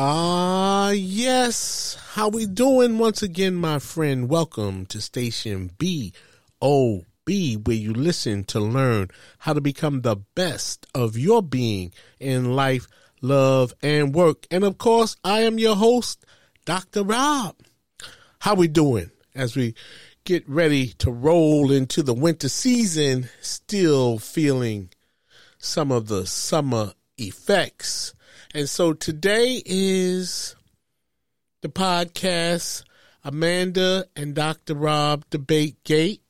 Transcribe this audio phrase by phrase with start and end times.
[0.00, 1.98] Ah, yes.
[2.12, 4.28] How we doing once again, my friend?
[4.28, 6.12] Welcome to station B
[6.62, 11.92] O B, where you listen to learn how to become the best of your being
[12.20, 12.86] in life,
[13.20, 14.46] love, and work.
[14.52, 16.24] And of course, I am your host,
[16.64, 17.02] Dr.
[17.02, 17.56] Rob.
[18.38, 19.74] How we doing as we
[20.22, 24.90] get ready to roll into the winter season, still feeling
[25.58, 28.14] some of the summer effects
[28.54, 30.56] and so today is
[31.60, 32.84] the podcast
[33.22, 34.74] Amanda and Dr.
[34.74, 36.22] Rob Debate Gate.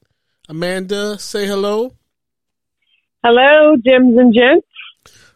[0.49, 1.93] Amanda, say hello.
[3.23, 4.67] Hello, Jims and Gents.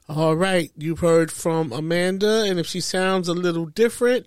[0.09, 4.27] All right, you've heard from Amanda, and if she sounds a little different,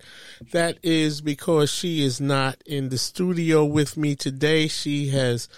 [0.52, 4.68] that is because she is not in the studio with me today.
[4.68, 5.48] She has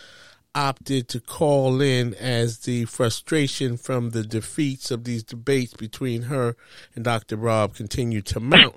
[0.59, 6.57] opted to call in as the frustration from the defeats of these debates between her
[6.97, 7.37] and Dr.
[7.37, 8.77] Rob continued to mount.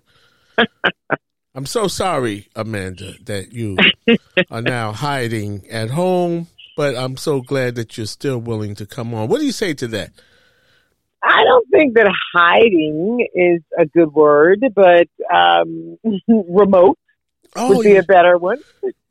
[1.55, 3.77] I'm so sorry, Amanda, that you
[4.51, 6.47] are now hiding at home,
[6.77, 9.27] but I'm so glad that you're still willing to come on.
[9.27, 10.11] What do you say to that?
[11.23, 16.99] I don't think that hiding is a good word, but um, remote
[17.55, 17.99] oh, would be yeah.
[17.99, 18.59] a better one.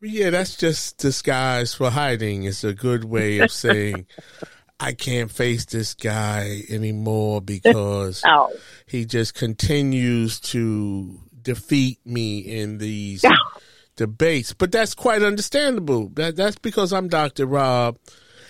[0.03, 2.45] Yeah, that's just disguise for hiding.
[2.45, 4.07] It's a good way of saying
[4.81, 8.51] I can't face this guy anymore because oh.
[8.87, 13.25] he just continues to defeat me in these
[13.97, 14.55] debates.
[14.55, 16.09] But that's quite understandable.
[16.15, 17.45] That that's because I'm Dr.
[17.45, 17.99] Rob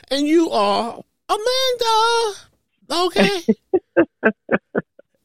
[0.09, 2.38] and you are Amanda.
[2.93, 3.41] Okay.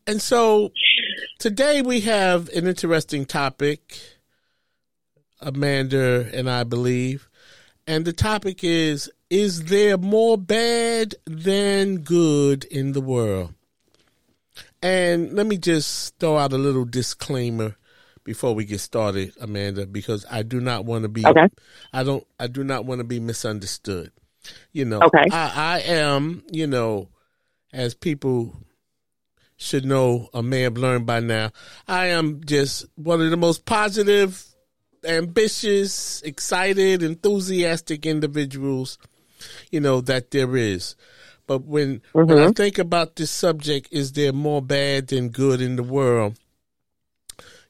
[0.07, 0.71] and so
[1.37, 4.14] today we have an interesting topic
[5.41, 7.29] Amanda and I believe.
[7.87, 13.53] And the topic is Is there more bad than good in the world?
[14.81, 17.75] And let me just throw out a little disclaimer
[18.23, 21.47] before we get started, Amanda, because I do not want to be okay.
[21.93, 24.11] I don't I do not want to be misunderstood.
[24.71, 25.25] You know, okay.
[25.31, 27.09] I, I am, you know,
[27.73, 28.55] as people
[29.57, 31.51] should know or may have learned by now,
[31.87, 34.43] I am just one of the most positive
[35.05, 38.97] ambitious, excited, enthusiastic individuals,
[39.71, 40.95] you know, that there is.
[41.47, 42.19] But when mm-hmm.
[42.19, 42.51] when I mm-hmm.
[42.51, 46.37] think about this subject, is there more bad than good in the world?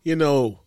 [0.03, 0.59] You know,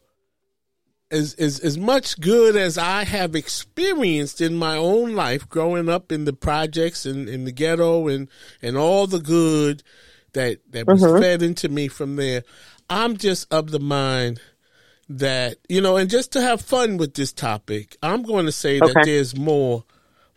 [1.10, 6.12] as as as much good as I have experienced in my own life, growing up
[6.12, 8.28] in the projects and in the ghetto, and
[8.60, 9.82] and all the good
[10.34, 11.22] that that was mm-hmm.
[11.22, 12.42] fed into me from there,
[12.90, 14.40] I'm just of the mind
[15.08, 18.78] that you know, and just to have fun with this topic, I'm going to say
[18.80, 18.92] okay.
[18.92, 19.84] that there's more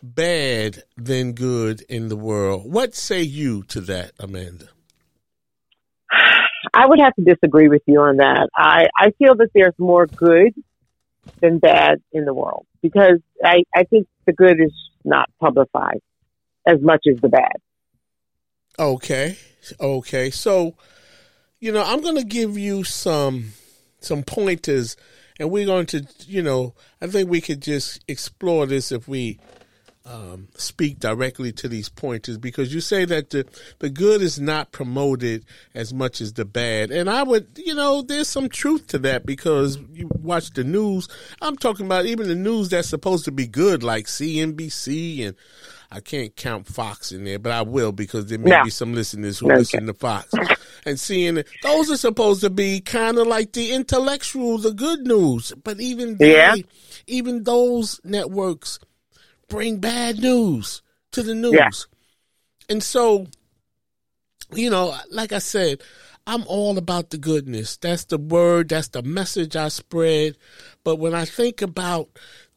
[0.02, 2.70] bad than good in the world.
[2.70, 4.68] What say you to that, Amanda?
[6.74, 8.48] I would have to disagree with you on that.
[8.56, 10.54] I, I feel that there's more good
[11.40, 14.72] than bad in the world because I, I think the good is
[15.04, 16.02] not publicized
[16.66, 17.52] as much as the bad.
[18.78, 19.36] Okay.
[19.80, 20.30] Okay.
[20.30, 20.74] So,
[21.60, 23.52] you know, I'm going to give you some
[24.04, 24.96] some pointers,
[25.38, 29.38] and we're going to, you know, I think we could just explore this if we
[30.04, 33.46] um, speak directly to these pointers because you say that the
[33.78, 35.44] the good is not promoted
[35.74, 39.24] as much as the bad, and I would, you know, there's some truth to that
[39.24, 41.08] because you watch the news.
[41.40, 45.36] I'm talking about even the news that's supposed to be good, like CNBC and
[45.94, 48.64] I can't count Fox in there, but I will because there may yeah.
[48.64, 49.58] be some listeners who okay.
[49.58, 50.32] listen to Fox
[50.86, 51.46] and CNN.
[51.62, 55.52] Those are supposed to be kind of like the intellectual, the good news.
[55.62, 56.54] But even they, yeah.
[57.06, 58.78] even those networks
[59.48, 60.80] bring bad news
[61.10, 61.52] to the news.
[61.52, 61.68] Yeah.
[62.70, 63.26] And so,
[64.54, 65.82] you know, like I said,
[66.26, 67.76] I'm all about the goodness.
[67.76, 68.70] That's the word.
[68.70, 70.38] That's the message I spread.
[70.84, 72.08] But when I think about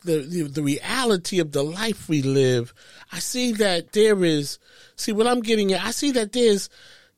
[0.05, 2.73] the, the, the reality of the life we live,
[3.11, 4.59] I see that there is.
[4.95, 5.83] See what I'm getting at.
[5.83, 6.69] I see that there's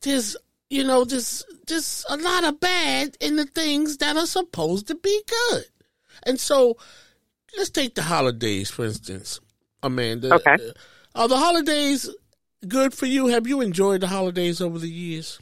[0.01, 0.35] there's
[0.69, 4.95] you know there's just a lot of bad in the things that are supposed to
[4.95, 5.65] be good.
[6.23, 6.77] And so,
[7.57, 9.39] let's take the holidays for instance,
[9.83, 10.33] Amanda.
[10.35, 10.53] Okay.
[10.53, 10.71] Uh,
[11.15, 12.09] are the holidays
[12.67, 13.27] good for you?
[13.27, 15.39] Have you enjoyed the holidays over the years?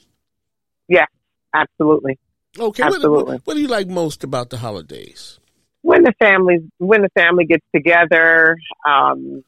[0.87, 1.05] Yeah,
[1.53, 2.19] absolutely.
[2.59, 2.83] Okay.
[2.83, 3.09] Absolutely.
[3.09, 5.39] What, what, what do you like most about the holidays?
[5.85, 9.43] When the family when the family gets together, um,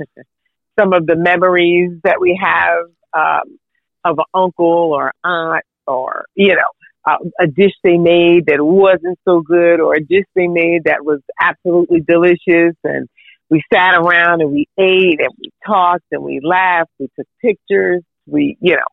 [0.80, 3.58] some of the memories that we have um,
[4.02, 6.72] of an uncle or aunt or you know
[7.04, 11.04] uh, a dish they made that wasn't so good or a dish they made that
[11.04, 12.74] was absolutely delicious.
[12.84, 13.06] And
[13.50, 16.90] we sat around and we ate and we talked and we laughed.
[16.98, 18.02] We took pictures.
[18.26, 18.90] We you know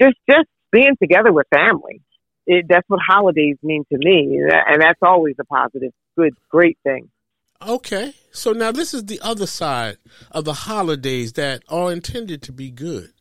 [0.00, 2.02] just just being together with family
[2.52, 7.08] it, that's what holidays mean to me and that's always a positive good great thing
[7.66, 8.14] Okay.
[8.32, 9.98] So now this is the other side
[10.30, 13.12] of the holidays that are intended to be good.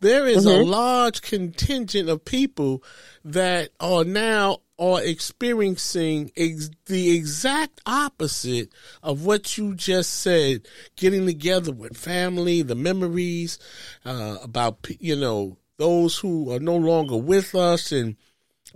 [0.00, 0.62] There is Mm-hmm.
[0.62, 2.82] a large contingent of people
[3.24, 10.66] that are now are experiencing ex- the exact opposite of what you just said,
[10.96, 13.60] getting together with family, the memories
[14.04, 18.16] uh, about you know those who are no longer with us and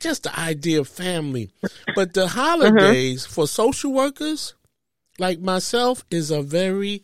[0.00, 1.50] just the idea of family.
[1.94, 3.32] But the holidays uh-huh.
[3.32, 4.54] for social workers
[5.18, 7.02] like myself is a very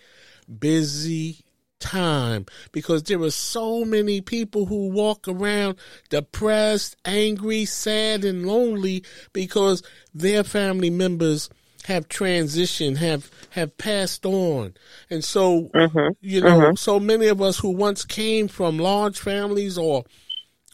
[0.59, 1.45] busy
[1.83, 5.77] time because there are so many people who walk around
[6.09, 9.83] depressed, angry, sad, and lonely because
[10.15, 11.51] their family members
[11.85, 14.75] have transitioned, have have passed on.
[15.11, 16.11] And so uh-huh.
[16.21, 16.75] you know, uh-huh.
[16.77, 20.05] so many of us who once came from large families or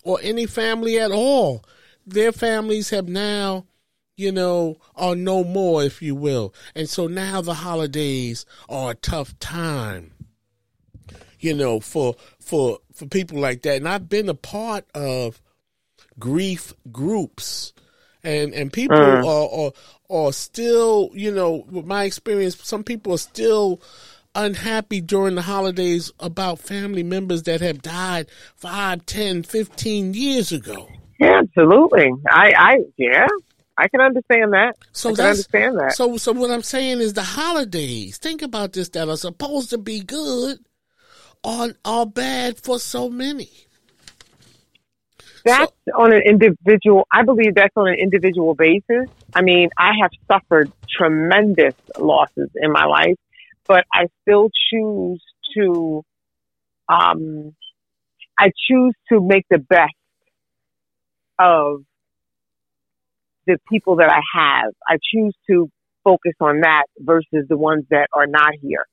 [0.04, 1.64] or any family at all,
[2.10, 3.66] their families have now
[4.18, 6.52] you know, are no more, if you will.
[6.74, 10.10] And so now the holidays are a tough time,
[11.38, 13.76] you know, for for for people like that.
[13.76, 15.40] And I've been a part of
[16.18, 17.72] grief groups,
[18.24, 19.24] and and people Mm.
[19.24, 19.72] are, are
[20.26, 23.80] are still, you know, with my experience, some people are still
[24.34, 28.26] unhappy during the holidays about family members that have died
[28.56, 30.88] five, ten, fifteen years ago.
[31.20, 33.26] Absolutely i i yeah
[33.76, 37.14] i can understand that So i can understand that So, so what I'm saying is
[37.14, 38.18] the holidays.
[38.18, 40.58] Think about this that are supposed to be good
[41.44, 43.50] are are bad for so many.
[45.44, 49.08] That's on an individual, I believe that's on an individual basis.
[49.34, 53.16] I mean, I have suffered tremendous losses in my life,
[53.66, 55.22] but I still choose
[55.56, 56.04] to,
[56.88, 57.54] um,
[58.38, 59.94] I choose to make the best
[61.38, 61.82] of
[63.46, 64.72] the people that I have.
[64.88, 65.70] I choose to
[66.04, 68.86] focus on that versus the ones that are not here.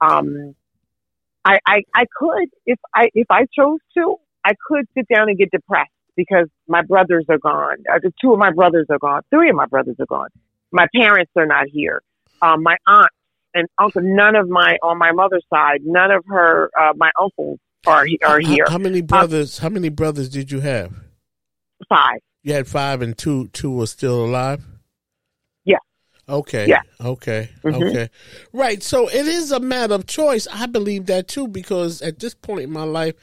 [0.00, 0.54] Um,
[1.44, 5.38] I, I, I could, if I, if I chose to, I could sit down and
[5.38, 7.76] get depressed because my brothers are gone.
[7.92, 9.22] Uh, two of my brothers are gone.
[9.30, 10.28] Three of my brothers are gone.
[10.70, 12.02] My parents are not here.
[12.42, 13.10] Um, my aunt
[13.54, 17.58] and uncle, none of my, on my mother's side, none of her, uh, my uncles
[17.86, 18.66] are, are here.
[18.68, 19.58] How, many brothers?
[19.58, 20.92] how many brothers did you have?
[21.88, 22.18] Five.
[22.42, 24.62] You had five, and two two were still alive.
[25.64, 25.78] Yeah.
[26.28, 26.68] Okay.
[26.68, 26.82] Yeah.
[27.00, 27.50] Okay.
[27.64, 27.88] Mhm.
[27.88, 28.10] Okay.
[28.52, 28.82] Right.
[28.82, 30.46] So it is a matter of choice.
[30.52, 33.14] I believe that too because at this point in my life,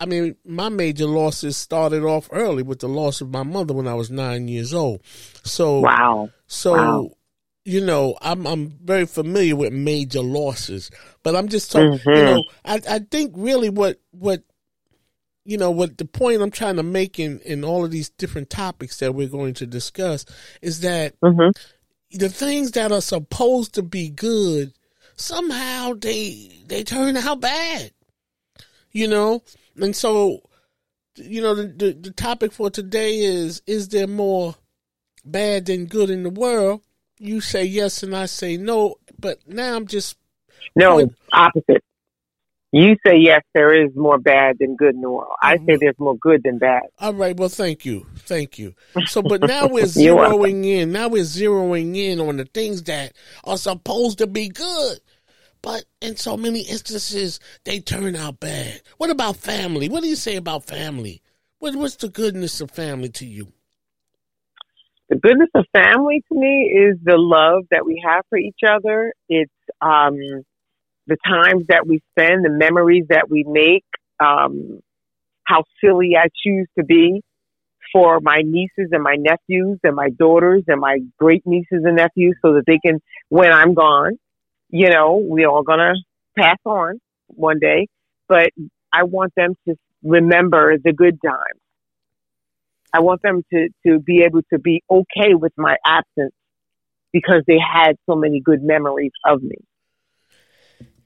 [0.00, 3.86] I mean, my major losses started off early with the loss of my mother when
[3.88, 5.02] I was nine years old.
[5.44, 6.30] So Wow.
[6.46, 7.10] So, Wow.
[7.64, 10.90] you know, I'm I'm very familiar with major losses,
[11.22, 11.92] but I'm just talking.
[11.92, 12.24] You Mhm.
[12.26, 14.42] know, I I think really what what
[15.44, 18.50] you know what the point I'm trying to make in in all of these different
[18.50, 20.24] topics that we're going to discuss
[20.62, 21.50] is that hmm
[22.10, 24.72] the things that are supposed to be good
[25.16, 27.90] somehow they they turn out bad
[28.92, 29.42] you know?
[29.80, 30.40] And so
[31.16, 34.54] you know the, the the topic for today is is there more
[35.24, 36.80] bad than good in the world?
[37.18, 40.16] You say yes and i say no but now i'm just
[40.76, 41.84] No, What- opposite.
[42.76, 45.30] You say yes, there is more bad than good in the world.
[45.40, 45.66] I Mm-hmm.
[45.66, 46.82] say there's more good than bad.
[46.98, 48.04] all right well thank you.
[48.16, 48.74] Thank you.
[49.04, 50.90] So but now we're zeroing in.
[50.90, 53.12] Now we're zeroing in on the things that
[53.44, 54.98] are supposed to be good.
[55.62, 58.80] But in so many instances they turn out bad.
[58.98, 59.88] What about family?
[59.88, 61.22] What do you say about family?
[61.60, 63.52] What, what's the goodness of family to you?
[65.10, 69.12] The goodness of family to me is the love that we have for each other.
[69.28, 70.16] It's um,
[71.06, 73.84] the times that we spend, the memories that we make,
[74.20, 74.80] um,
[75.44, 77.22] how silly I choose to be.
[77.92, 82.36] for my nieces and my nephews and my daughters and my great nieces and nephews
[82.42, 84.14] so that they can, when I'm gone,
[84.70, 85.94] you know, we're all gonna
[86.36, 87.88] pass on one day,
[88.28, 88.50] but
[88.92, 91.60] I want them to remember the good times.
[92.92, 96.34] I want them to, to be able to be okay with my absence
[97.12, 99.56] because they had so many good memories of me.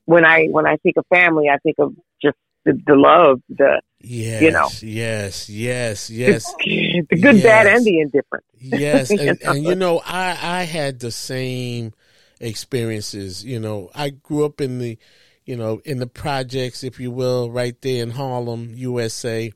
[0.09, 3.83] When I when I think of family, I think of just the, the love, the
[4.01, 7.45] yes, you know, yes, yes, yes, the, the good, yes.
[7.45, 8.45] bad, and the indifferent.
[8.59, 9.53] yes, and, You know?
[9.53, 11.93] and you know, I I had the same
[12.41, 13.45] experiences.
[13.45, 14.97] You know, I grew up in the,
[15.45, 19.53] you know, in the projects, if you will, right there in Harlem, USA.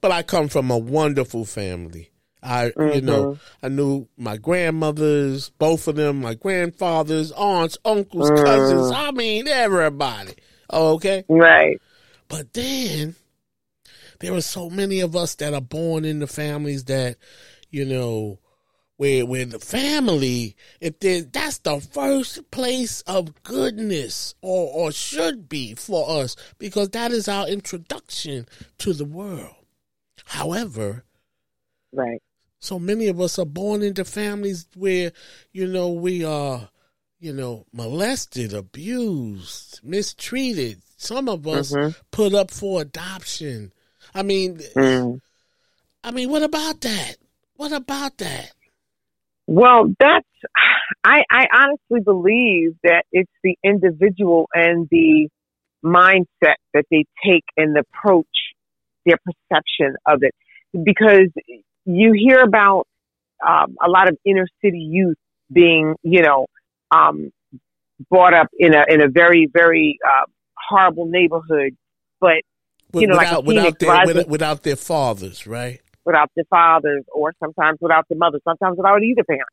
[0.00, 2.11] But I come from a wonderful family.
[2.42, 3.66] I, you know, mm-hmm.
[3.66, 8.90] I knew my grandmothers, both of them, my grandfathers, aunts, uncles, cousins.
[8.90, 8.94] Mm.
[8.94, 10.34] I mean, everybody.
[10.72, 11.24] Okay.
[11.28, 11.80] right.
[12.28, 13.14] But then
[14.18, 17.16] there are so many of us that are born into families that,
[17.70, 18.40] you know,
[18.96, 25.74] where where the family, if that's the first place of goodness or or should be
[25.74, 28.46] for us because that is our introduction
[28.78, 29.54] to the world.
[30.24, 31.04] However,
[31.92, 32.22] Right.
[32.62, 35.10] So many of us are born into families where,
[35.50, 36.68] you know, we are,
[37.18, 40.80] you know, molested, abused, mistreated.
[40.96, 41.96] Some of us Mhm.
[42.12, 43.72] put up for adoption.
[44.14, 45.20] I mean, Mm.
[46.04, 47.16] I mean, what about that?
[47.56, 48.52] What about that?
[49.48, 50.26] Well, that's,
[51.02, 55.28] I, I honestly believe that it's the individual and the
[55.84, 58.54] mindset that they take and the approach,
[59.04, 60.34] their perception of it.
[60.72, 61.28] Because
[61.84, 62.86] you hear about
[63.46, 65.16] um, a lot of inner city youth
[65.52, 66.46] being, you know,
[66.90, 67.30] um,
[68.10, 70.26] brought up in a, in a very, very uh,
[70.68, 71.76] horrible neighborhood,
[72.20, 72.42] but
[72.94, 75.80] You know, like without, a without their rising- without, their fathers, right?
[76.04, 79.48] without their fathers or sometimes without the mothers, sometimes without either parent.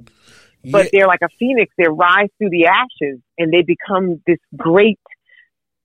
[0.63, 1.74] but Yeah, they're like a phoenix.
[1.77, 5.00] They rise through the ashes and they become this great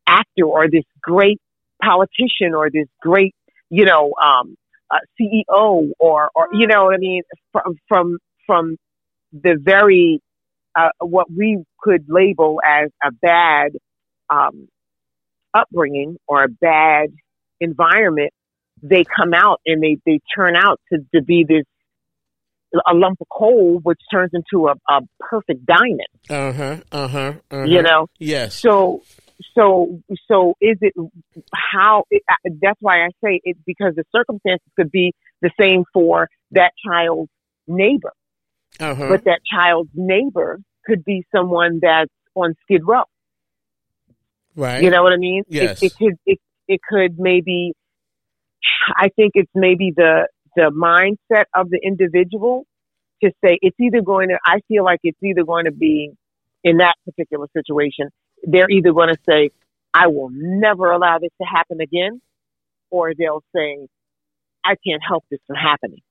[0.06, 1.40] actor or this great
[1.82, 3.34] politician or this great,
[3.70, 4.56] you know, um,
[4.94, 7.22] uh, CEO or, or, you know what I mean?
[7.52, 8.76] From, from, from
[9.32, 10.20] the very,
[10.76, 13.72] uh, what we could label as a bad,
[14.30, 14.68] um,
[15.52, 17.08] upbringing or a bad
[17.60, 18.32] environment,
[18.82, 21.64] they come out and they, they turn out to, to be this
[22.86, 26.00] a lump of coal, which turns into a, a perfect diamond.
[26.28, 27.64] uh huh, uh huh, uh-huh.
[27.64, 29.02] You know, Yes, so
[29.54, 30.94] so so is it
[31.54, 32.04] how?
[32.10, 32.22] It,
[32.62, 35.12] that's why I say it because the circumstances could be
[35.42, 37.30] the same for that child's
[37.66, 38.12] neighbor,
[38.80, 39.08] uh huh.
[39.08, 43.04] but that child's neighbor could be someone that's on Skid Row.
[44.54, 44.82] right.
[44.82, 45.42] You know what I mean?
[45.48, 45.82] Yes.
[45.82, 46.38] It, it could it,
[46.68, 47.72] it could maybe.
[48.96, 52.66] I think it's maybe the the mindset of the individual
[53.22, 54.38] to say it's either going to.
[54.44, 56.12] I feel like it's either going to be
[56.62, 58.10] in that particular situation.
[58.46, 59.50] They're either going to say,
[59.92, 62.20] "I will never allow this to happen again,"
[62.90, 63.86] or they'll say,
[64.64, 66.02] "I can't help this from happening."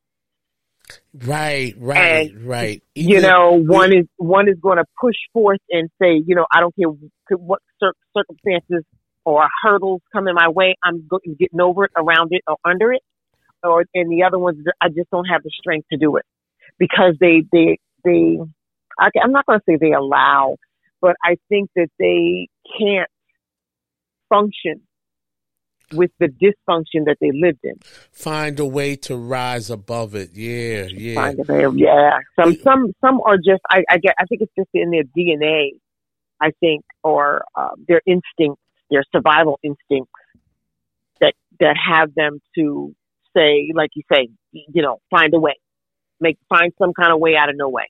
[1.13, 2.83] Right, right, right.
[2.95, 6.59] you know, one is one is going to push forth and say, you know, I
[6.59, 6.89] don't care
[7.37, 8.83] what cir- circumstances
[9.25, 12.91] or hurdles come in my way, I'm go- getting over it, around it, or under
[12.91, 13.01] it.
[13.63, 16.25] Or and the other ones, I just don't have the strength to do it
[16.77, 18.39] because they they they.
[18.99, 20.57] I, I'm not going to say they allow,
[21.03, 22.47] but I think that they
[22.79, 23.09] can't
[24.29, 24.81] function
[25.91, 27.75] with the dysfunction that they lived in.
[28.11, 30.29] find a way to rise above it.
[30.33, 31.15] Yeah, yeah.
[31.15, 31.75] Find a way.
[31.75, 32.19] Yeah.
[32.39, 35.71] Some some some are just I, I get I think it's just in their DNA,
[36.41, 40.13] I think, or uh, their instincts, their survival instincts
[41.19, 42.95] that that have them to
[43.35, 45.55] say, like you say, you know, find a way.
[46.21, 47.89] Make find some kind of way out of no way.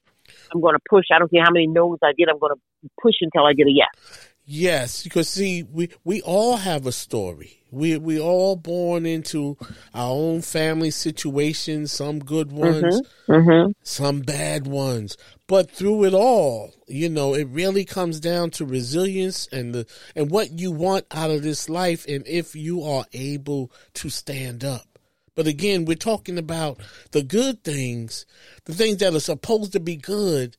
[0.54, 1.06] I'm gonna push.
[1.12, 2.56] I don't care how many no's I get, I'm gonna
[3.02, 4.30] push until I get a yes.
[4.46, 7.62] Yes, because see, we we all have a story.
[7.72, 9.58] We we all born into
[9.94, 11.94] our own family situations.
[11.94, 13.72] Some good ones, Mm-hmm.
[13.84, 15.16] some bad ones.
[15.48, 20.30] But through it all, you know, it really comes down to resilience and the and
[20.30, 24.93] what you want out of this life, and if you are able to stand up.
[25.36, 26.80] But again, we're talking about
[27.12, 28.26] the good things,
[28.66, 30.58] the things that are supposed to be good,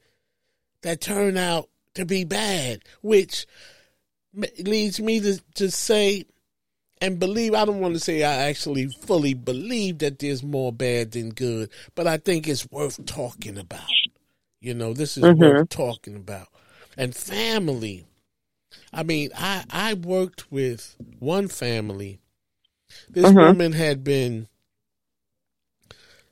[0.83, 3.47] that turn out to be bad, which
[4.59, 6.25] leads me to, to say
[7.01, 11.13] and believe I don't want to say I actually fully believe that there's more bad
[11.13, 13.91] than good, but I think it's worth talking about.
[14.61, 15.39] You know, this is Mhm.
[15.39, 16.49] worth talking about.
[16.97, 18.07] And family.
[18.93, 22.19] I mean, I I worked with one family.
[23.11, 23.49] This Mhm.
[23.49, 24.49] woman had been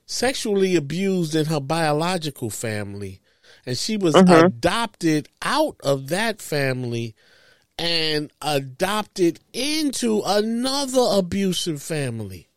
[0.07, 3.21] sexually abused in her biological family,
[3.67, 4.47] and she was Mhm.
[4.47, 7.15] adopted out of that family
[7.79, 12.49] and adopted into another abusive family.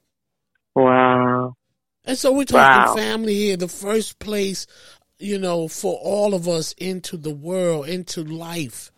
[0.76, 1.56] Wow.
[2.06, 2.96] And so we're talking Wow.
[2.96, 4.68] family here, the first place,
[5.18, 8.92] you know, for all of us into the world, into life.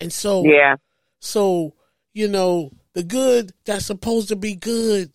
[0.00, 0.76] And so, Yeah.
[1.20, 1.74] so,
[2.12, 5.12] you know, the good that's supposed to be good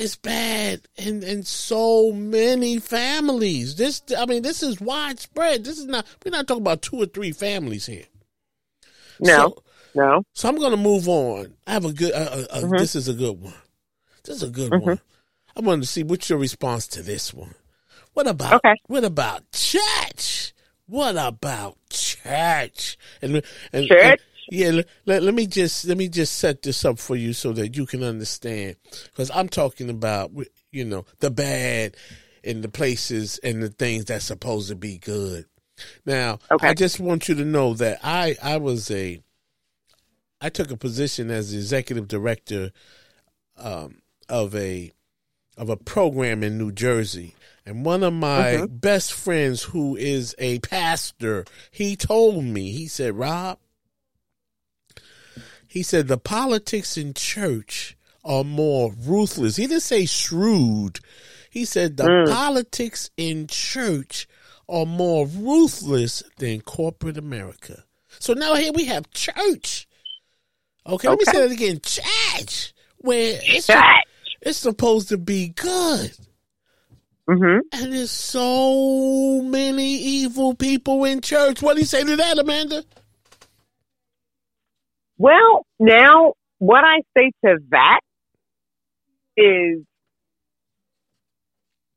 [0.00, 3.76] is bad in, in so many families.
[3.76, 5.64] This, I mean, this is widespread.
[5.64, 8.04] This is not, we're not talking about two or three families here.
[9.20, 9.36] No.
[9.36, 9.62] So,
[9.94, 10.22] no.
[10.32, 11.54] so I'm going to move on.
[11.66, 12.12] I have a good.
[12.12, 12.78] Uh, uh, Mhm.
[12.78, 13.54] This is a good one.
[14.24, 14.82] This is a good Mhm.
[14.82, 15.00] one.
[15.56, 17.54] I wanted to see what's your response to this one.
[18.14, 18.74] What about Okay.
[18.86, 20.52] what about church?
[20.86, 22.96] What about church?
[23.22, 23.42] And
[23.72, 24.00] and, Church?
[24.02, 27.32] and- yeah, let, let, let me just let me just set this up for you
[27.32, 30.32] so that you can understand because I'm talking about
[30.70, 31.96] you know the bad
[32.44, 35.44] and the places and the things that's supposed to be good.
[36.04, 36.68] Now, Okay.
[36.68, 39.20] I just want you to know that I I was a
[40.40, 42.72] I took a position as the executive director
[43.56, 44.90] um, of a
[45.56, 47.34] of a program in New Jersey,
[47.66, 48.76] and one of my Mm-hmm.
[48.76, 53.58] best friends, who is a pastor, he told me he said, "Rob,"
[55.70, 60.98] he said, "the politics in church are more ruthless." He didn't say shrewd.
[61.48, 62.28] He said the Mm.
[62.28, 64.26] politics in church
[64.68, 67.84] are more ruthless than corporate America.
[68.18, 69.86] So now here we have church.
[70.86, 71.80] Okay, let me say that again.
[71.82, 73.84] Church, where it's, Church.
[74.42, 76.12] it's supposed to be good.
[77.28, 81.62] hmm And there's so many evil people in church.
[81.62, 82.84] What do you say to that, Amanda?
[85.20, 88.00] Well, now what I say to that
[89.36, 89.84] is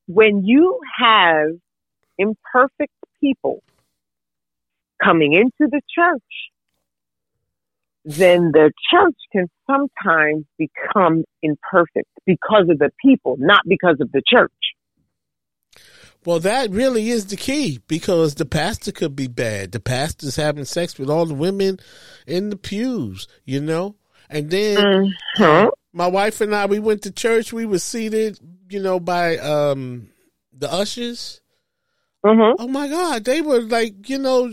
[0.08, 1.47] when you have
[2.17, 3.63] imperfect people
[5.02, 6.21] coming into the church,
[8.04, 14.21] then the church can sometimes become imperfect because of the people, not because of the
[14.28, 14.52] church.
[16.25, 19.71] Well, that really is the key because the pastor could be bad.
[19.71, 21.79] The pastor's having sex with all the women
[22.25, 23.95] in the pews, you know?
[24.29, 25.69] And then Mhm.
[25.91, 27.51] my wife and I, we went to church.
[27.53, 30.09] We were seated, you know, by um
[30.57, 31.41] the ushers.
[32.25, 32.55] Mhm.
[32.57, 34.51] Oh my God, they were like, you know,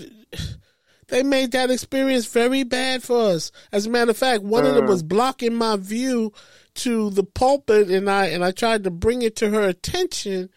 [1.09, 3.53] they made that experience very bad for us.
[3.73, 4.89] As a matter of fact, one of them Mm.
[4.89, 6.33] was blocking my view
[6.77, 10.51] to the pulpit, and I and I tried to bring it to her attention,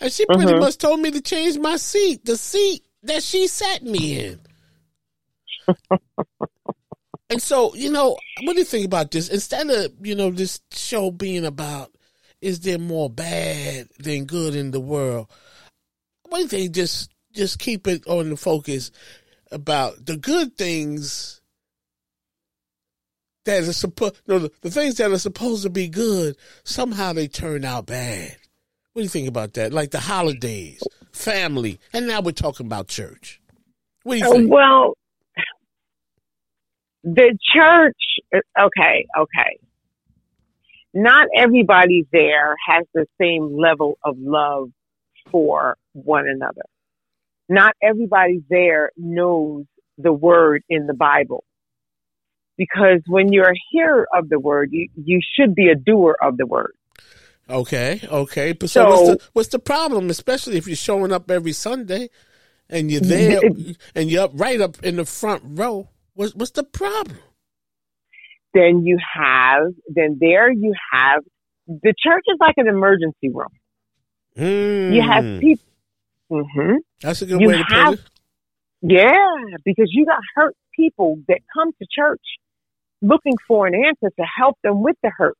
[0.00, 0.60] and she pretty Mhm.
[0.60, 4.40] much told me to change my seat, the seat that she sat me in.
[7.30, 9.28] and so, you know, what do you think about this?
[9.28, 11.92] Instead of you know this show being about
[12.40, 15.28] is there more bad than good in the world?
[16.28, 16.74] What do you think?
[16.74, 18.90] Just just keep it on the focus
[19.50, 21.40] about the good things
[23.44, 27.28] that are supposed no the, the things that are supposed to be good somehow they
[27.28, 28.36] turn out bad.
[28.96, 29.74] What do you think about that?
[29.74, 30.82] Like the holidays,
[31.12, 33.42] family, and now we're talking about church.
[34.04, 34.50] What do you think?
[34.50, 34.94] Well,
[37.04, 39.58] the church, okay, okay.
[40.94, 44.70] Not everybody there has the same level of love
[45.30, 46.64] for one another.
[47.50, 49.66] Not everybody there knows
[49.98, 51.44] the word in the Bible.
[52.56, 56.38] Because when you're a hearer of the word, you, you should be a doer of
[56.38, 56.72] the word.
[57.48, 58.52] Okay, okay.
[58.52, 60.10] But so, what's the what's the problem?
[60.10, 62.10] Especially if you're showing up every Sunday
[62.68, 63.40] and you're there
[63.94, 65.88] and you're up right up in the front row.
[66.14, 67.18] What's what's the problem?
[68.52, 71.22] Then you have, then there you have,
[71.66, 73.48] the church is like an emergency room.
[74.36, 75.38] You have Hmm.
[75.40, 75.64] people.
[76.30, 78.00] hmm That's a good you way to put it.
[78.82, 82.22] Yeah, because you got hurt people that come to church
[83.02, 85.36] looking for an answer to help them with the hurt.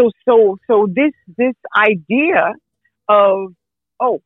[0.00, 2.54] So, so, so this, this idea
[3.08, 3.52] of,
[4.00, 4.22] oh,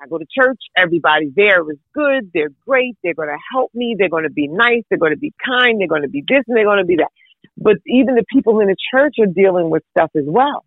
[0.00, 3.94] I go to church, everybody there is good, they're great, they're going to help me,
[3.96, 6.42] they're going to be nice, they're going to be kind, they're going to be this
[6.48, 7.10] and they're going to be that.
[7.56, 10.64] But even the people in the church are dealing with stuff as well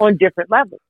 [0.00, 0.80] on different levels.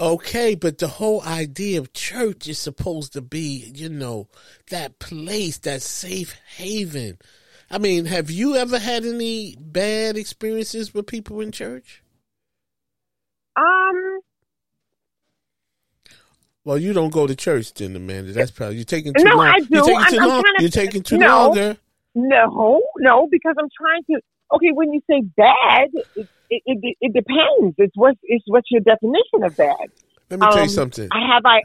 [0.00, 4.28] Okay, but the whole idea of church is supposed to be, you know,
[4.70, 7.18] that place, that safe haven.
[7.70, 12.02] I mean, have you ever had any bad experiences with people in church?
[13.58, 14.20] Um,
[16.64, 18.32] Well, you don't go to church then, Amanda.
[18.32, 19.46] That's probably you're taking too No, long.
[19.46, 19.66] I do.
[19.70, 20.42] You're taking I'm- too I'm long.
[20.42, 21.26] to- You're taking too No.
[21.46, 21.76] long there.
[22.14, 24.20] No, no, because I'm trying to.
[24.52, 27.74] Okay, when you say bad, it, it, it, it depends.
[27.78, 29.76] It's what it's what's your definition of bad.
[30.30, 31.08] Let me tell you um, something.
[31.12, 31.62] Have I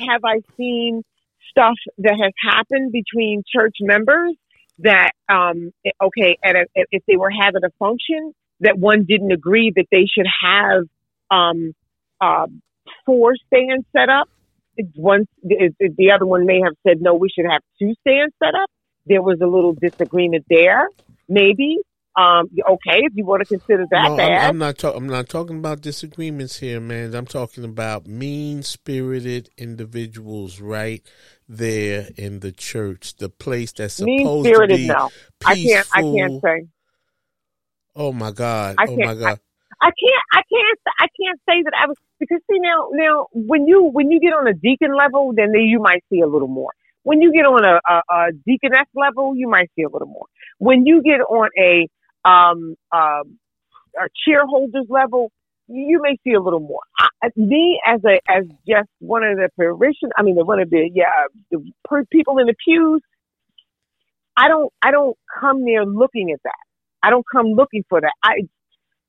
[0.00, 1.02] have I seen
[1.50, 4.34] stuff that has happened between church members
[4.80, 9.72] that um okay at a, if they were having a function that one didn't agree
[9.76, 10.84] that they should have
[11.32, 11.74] um
[12.20, 12.46] uh,
[13.04, 14.28] four stands set up.
[14.94, 18.70] One the other one may have said no, we should have two stands set up.
[19.06, 20.88] There was a little disagreement there,
[21.28, 21.78] maybe.
[22.14, 24.32] Um, okay, if you want to consider that no, bad.
[24.32, 24.84] I'm, I'm not.
[24.84, 27.14] I'm not talking about disagreements here, man.
[27.14, 31.02] I'm talking about mean-spirited individuals, right
[31.48, 35.10] there in the church, the place that's supposed to be no.
[35.40, 35.44] Peaceful.
[35.46, 35.88] I can't.
[35.94, 36.68] I can't say.
[37.96, 38.76] Oh my God!
[38.78, 39.40] I oh my God!
[39.82, 40.24] I, can't.
[40.34, 40.80] I can't.
[41.00, 44.34] I can't say that I was because see now, now when you when you get
[44.34, 46.72] on a deacon level, then you might see a little more.
[47.04, 50.26] When you get on a, a, a deaconess level, you might see a little more.
[50.58, 51.88] When you get on a
[52.28, 53.38] um, um,
[54.00, 55.32] uh, chairholders level,
[55.68, 56.82] you may see a little more.
[56.98, 60.70] I, me as a as just one of the parishioners, I mean, the one of
[60.70, 61.06] the yeah
[61.50, 63.02] the per, people in the pews.
[64.36, 66.56] I don't I don't come there looking at that.
[67.02, 68.12] I don't come looking for that.
[68.24, 68.42] I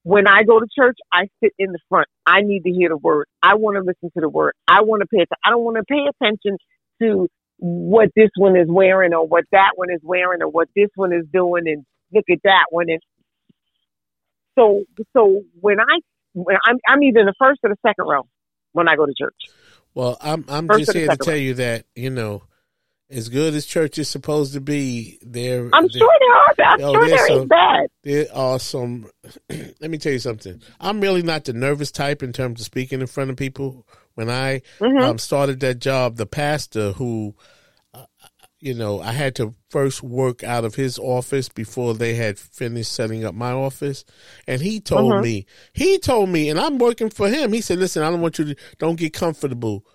[0.04, 2.08] when I go to church, I sit in the front.
[2.26, 3.28] I need to hear the word.
[3.42, 4.54] I want to listen to the word.
[4.68, 5.18] I want to pay.
[5.18, 5.38] Attention.
[5.46, 6.58] I don't want to pay attention
[7.02, 10.90] to what this one is wearing or what that one is wearing or what this
[10.96, 12.88] one is doing and look at that one.
[12.90, 13.00] And
[14.60, 14.84] so,
[15.16, 16.00] so when I,
[16.34, 18.28] when I'm, I'm either in the first or the second row
[18.74, 19.36] when I go to church.
[19.94, 21.40] Well, I'm, I'm first just here to tell row.
[21.40, 22.44] you that, you know,
[23.10, 25.70] as good as church is supposed to be, there.
[25.74, 26.74] I'm sure there are.
[26.74, 27.88] I'm oh, sure there some, bad.
[28.04, 29.10] There are some.
[29.50, 30.62] let me tell you something.
[30.80, 33.88] I'm really not the nervous type in terms of speaking in front of people.
[34.16, 35.04] When I mm-hmm.
[35.04, 37.36] um, started that job, the pastor who
[38.64, 42.94] you know, I had to first work out of his office before they had finished
[42.94, 44.06] setting up my office.
[44.48, 45.22] And he told uh-huh.
[45.22, 47.52] me, he told me, and I'm working for him.
[47.52, 49.86] He said, listen, I don't want you to, don't get comfortable.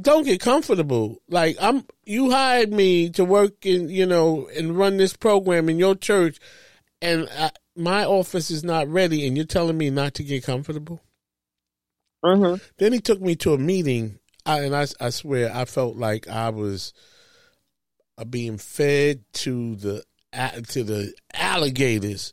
[0.00, 1.20] Don't get comfortable.
[1.28, 5.78] Like I'm, you hired me to work in, you know, and run this program in
[5.78, 6.38] your church.
[7.00, 9.26] And I, my office is not ready.
[9.26, 11.02] And you're telling me not to get comfortable.
[12.22, 12.58] Uh-huh.
[12.78, 14.18] Then he took me to a meeting.
[14.46, 16.92] I, and I, I swear I felt like I was,
[18.18, 20.04] are being fed to the
[20.68, 22.32] to the alligators.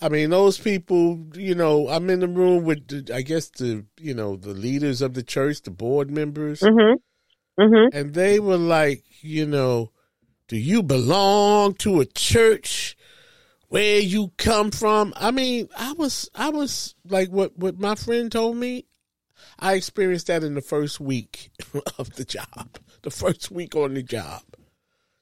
[0.00, 3.84] I mean, those people, you know, I'm in the room with, the, I guess, the,
[4.00, 6.60] you know, the leaders of the church, the board members.
[6.60, 7.62] Mm-hmm.
[7.62, 7.96] Mm-hmm.
[7.96, 9.90] And they were like, you know,
[10.46, 12.96] do you belong to a church
[13.68, 15.12] where you come from?
[15.16, 18.86] I mean, I was, I was like, what, what my friend told me,
[19.58, 21.50] I experienced that in the first week
[21.98, 24.42] of the job, the first week on the job.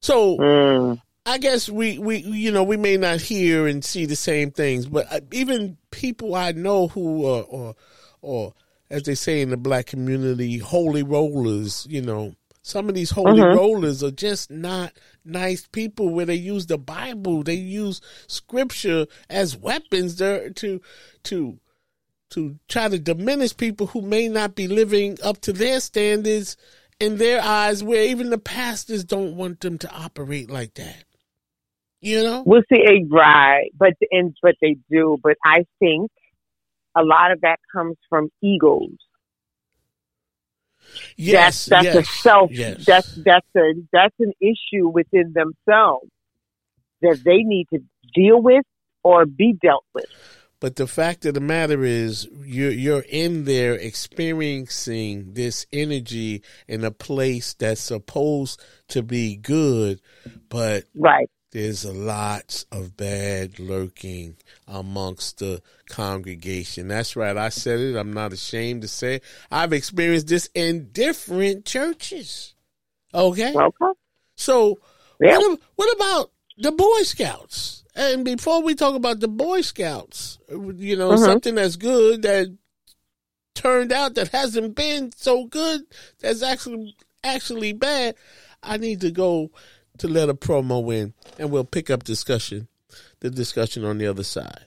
[0.03, 1.01] So mm.
[1.29, 4.87] I guess we, we, you know, we may not hear and see the same things,
[4.87, 7.75] but uh, even people I know who are, or,
[8.23, 8.55] or
[8.91, 13.41] as they say in the black community, holy rollers, you know, some of these holy
[13.41, 13.59] mm-hmm.
[13.59, 14.93] rollers are just not
[15.25, 20.81] nice people where they use the Bible, they use scripture as weapons there to,
[21.25, 21.59] to,
[22.31, 26.57] to try to diminish people who may not be living up to their standards
[27.01, 31.05] in their eyes where even the pastors don't want them to operate like that.
[32.01, 32.43] You know?
[32.45, 35.19] We'll see a right, but and but they do.
[35.23, 36.11] But I think
[36.95, 38.97] a lot of that comes from egos.
[41.17, 42.51] Yes, that's, that's yes, a self.
[42.53, 42.85] Yes.
[42.85, 46.11] That's that's a that's an issue within themselves
[47.03, 47.81] that they need to
[48.15, 48.65] deal with
[49.03, 50.07] or be dealt with.
[50.59, 56.83] But the fact of the matter is, you're you're in there experiencing this energy in
[56.83, 60.01] a place that's supposed to be good,
[60.49, 66.89] but right there's a lot of bad lurking amongst the congregation.
[66.89, 67.37] That's right.
[67.37, 67.97] I said it.
[67.97, 69.25] I'm not ashamed to say it.
[69.51, 72.55] I've experienced this in different churches.
[73.15, 73.55] Okay.
[73.55, 73.99] Okay.
[74.35, 74.79] So
[75.21, 75.39] yeah.
[75.39, 77.85] what, what about the Boy Scouts?
[77.95, 81.25] And before we talk about the Boy Scouts, you know, mm-hmm.
[81.25, 82.55] something that's good that
[83.55, 85.81] turned out that hasn't been so good
[86.21, 88.15] that's actually actually bad.
[88.63, 89.51] I need to go
[89.99, 92.69] to let a promo in, and we'll pick up discussion,
[93.21, 94.67] the discussion on the other side.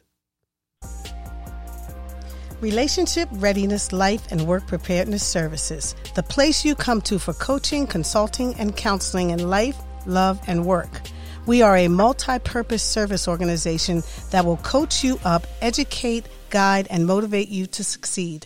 [2.61, 8.53] Relationship Readiness Life and Work Preparedness Services, the place you come to for coaching, consulting,
[8.55, 10.89] and counseling in life, love, and work.
[11.45, 17.07] We are a multi purpose service organization that will coach you up, educate, guide, and
[17.07, 18.45] motivate you to succeed.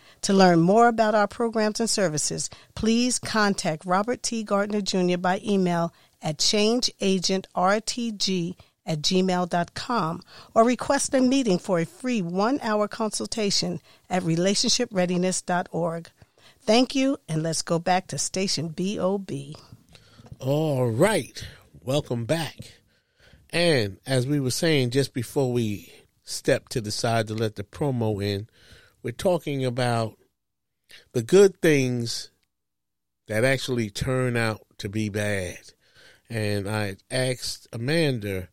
[0.23, 4.43] To learn more about our programs and services, please contact Robert T.
[4.43, 5.17] Gardner Jr.
[5.17, 8.55] by email at changeagentrtg
[8.85, 10.21] at gmail.com
[10.53, 13.79] or request a meeting for a free one hour consultation
[14.09, 16.09] at relationshipreadiness.org.
[16.63, 19.31] Thank you, and let's go back to Station BOB.
[20.39, 21.45] All right.
[21.83, 22.73] Welcome back.
[23.49, 25.91] And as we were saying just before we
[26.23, 28.47] stepped to the side to let the promo in,
[29.03, 30.17] we're talking about
[31.13, 32.31] the good things
[33.27, 35.73] that actually turn out to be bad.
[36.29, 38.49] And I asked Amanda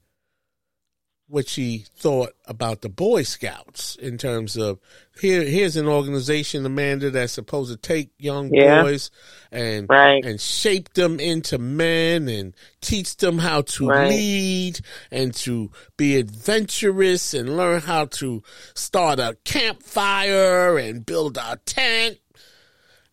[1.28, 4.78] what she thought about the Boy Scouts in terms of
[5.20, 8.82] here here's an organization, Amanda, that's supposed to take young Yeah.
[8.82, 9.10] boys
[9.52, 10.24] and Right.
[10.24, 14.08] and shape them into men and teach them how to Right.
[14.08, 18.42] lead and to be adventurous and learn how to
[18.74, 22.18] start a campfire and build a tent.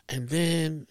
[0.07, 0.87] And then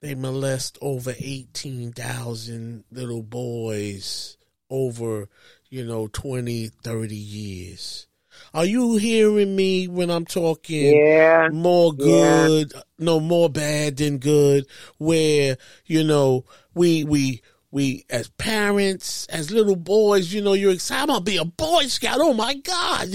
[0.00, 4.36] they molest over 18,000 little boys
[4.70, 5.28] over,
[5.70, 8.06] you know, 20, 30 years.
[8.52, 10.94] Are you hearing me when I'm talking?
[10.96, 11.48] Yeah.
[11.50, 12.04] more Yeah.
[12.04, 14.66] good, no more bad than good.
[14.98, 21.02] Where you know we we we as parents, as little boys, you know, you're excited.
[21.02, 22.18] I'm gonna be a Boy Scout.
[22.20, 23.08] Oh my God,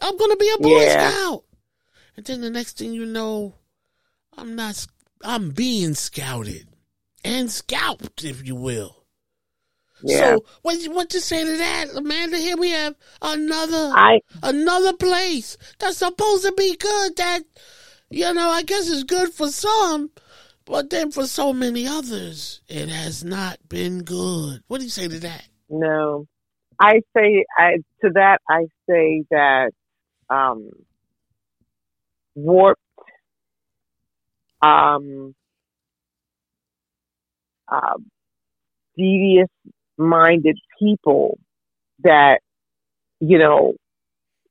[0.00, 1.10] I'm gonna be a Boy Yeah.
[1.10, 1.44] Scout.
[2.16, 3.54] And then the next thing you know,
[4.36, 4.86] I'm not.
[5.24, 6.68] I'm being scouted
[7.24, 9.04] and scalped, if you will.
[10.02, 10.36] Yeah.
[10.36, 12.38] So what what you say to that, Amanda?
[12.38, 17.42] Here we have another I another place that's supposed to be good that
[18.10, 20.10] you know i guess is good for some
[20.64, 25.08] but then for so many others it has not been good what do you say
[25.08, 26.26] to that no.
[26.80, 29.72] I say I to that I say that
[30.30, 30.70] um
[32.34, 32.80] warped
[34.62, 35.34] um
[37.70, 37.98] uh,
[38.96, 39.48] devious
[39.98, 41.38] minded people
[42.04, 42.38] that
[43.20, 43.74] you know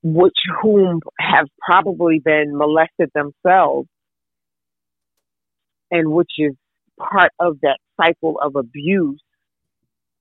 [0.04, 3.88] which whom have probably been molested themselves
[5.90, 6.54] and which is
[7.00, 9.22] part of that cycle of abuse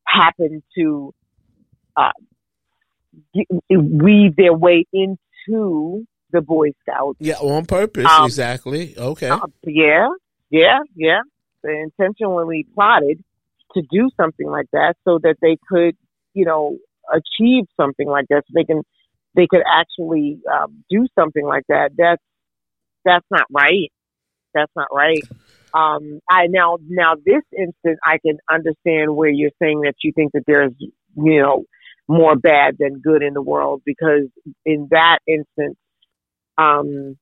[0.07, 1.12] happen to
[1.97, 2.11] uh,
[3.71, 7.17] weave their way into the Boy Scouts.
[7.21, 10.09] yeah on purpose Um, exactly okay Uh, yeah,
[10.51, 11.21] yeah, yeah.
[11.62, 13.23] They intentionally plotted
[13.74, 15.96] to do something like that so that they could,
[16.35, 16.79] you know,
[17.12, 18.42] achieve something like that.
[18.46, 18.83] So they can,
[19.35, 21.90] they could actually um, do something like that.
[21.96, 22.22] That's
[23.05, 23.92] that's not right.
[24.55, 25.22] That's not right.
[25.74, 30.33] Um, I now now this instance, I can understand where you're saying that you think
[30.33, 31.64] that there's, you know,
[32.09, 34.29] more bad than good in the world because
[34.64, 35.76] in that instance,
[36.57, 37.16] um,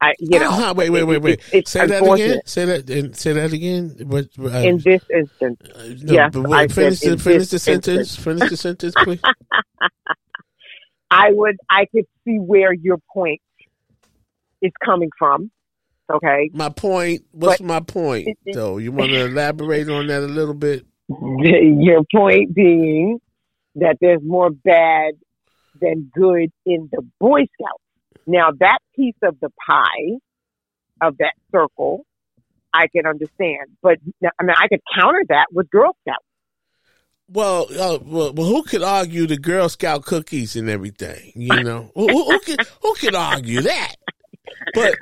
[0.00, 0.74] I you know, uh-huh.
[0.76, 1.34] wait wait wait wait.
[1.34, 2.40] it's, it's say that again.
[2.46, 3.94] say that and say that again.
[4.06, 8.16] What, uh, In this instance, uh, no, yes, but wait, finish the finish the sentence.
[8.16, 9.20] finish the sentence please.
[11.10, 13.40] I would, I could see where your point
[14.62, 15.50] is coming from.
[16.12, 16.50] Okay.
[16.52, 18.78] my point what's But- my point though?
[18.78, 20.84] You want to elaborate on that a little bit?
[21.08, 23.20] Your point being
[23.76, 25.14] that there's more bad
[25.80, 27.82] than good in the Boy Scouts.
[28.30, 30.18] Now that piece of the pie
[31.00, 32.04] of that circle,
[32.72, 36.24] I can understand, but I mean, I could counter that with Girl Scouts.
[37.32, 41.32] Well, uh, well, who could argue the Girl Scout cookies and everything?
[41.34, 43.94] You know, who, who, who could who could argue that?
[44.74, 44.94] But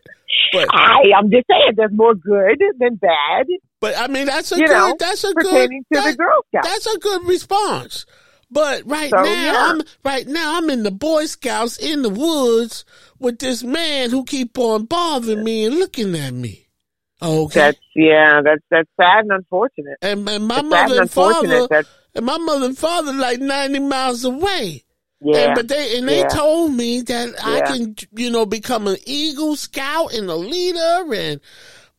[0.53, 3.47] but I, I'm just saying, there's more good than bad
[3.81, 6.17] but I mean that's a You good know, that's a good pertaining to the
[6.53, 8.07] that- that's a good response.
[8.51, 9.55] But right So, now, yeah.
[9.73, 12.85] I'm right now I'm in the Boy Scouts in the woods
[13.19, 16.69] with this man who keep on bothering me and looking at me.
[17.21, 19.99] Okay, That's yeah, that's that's sad and unfortunate.
[20.03, 21.67] and, and my sad mother and father.
[21.69, 24.85] That's and my mother and father like ninety miles away.
[25.21, 26.29] yeah, And, but they and they yeah.
[26.29, 31.41] told me that I can, you know, become an Eagle Scout and a leader, and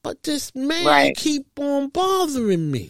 [0.04, 1.16] but this man Right.
[1.18, 2.90] keep on bothering me.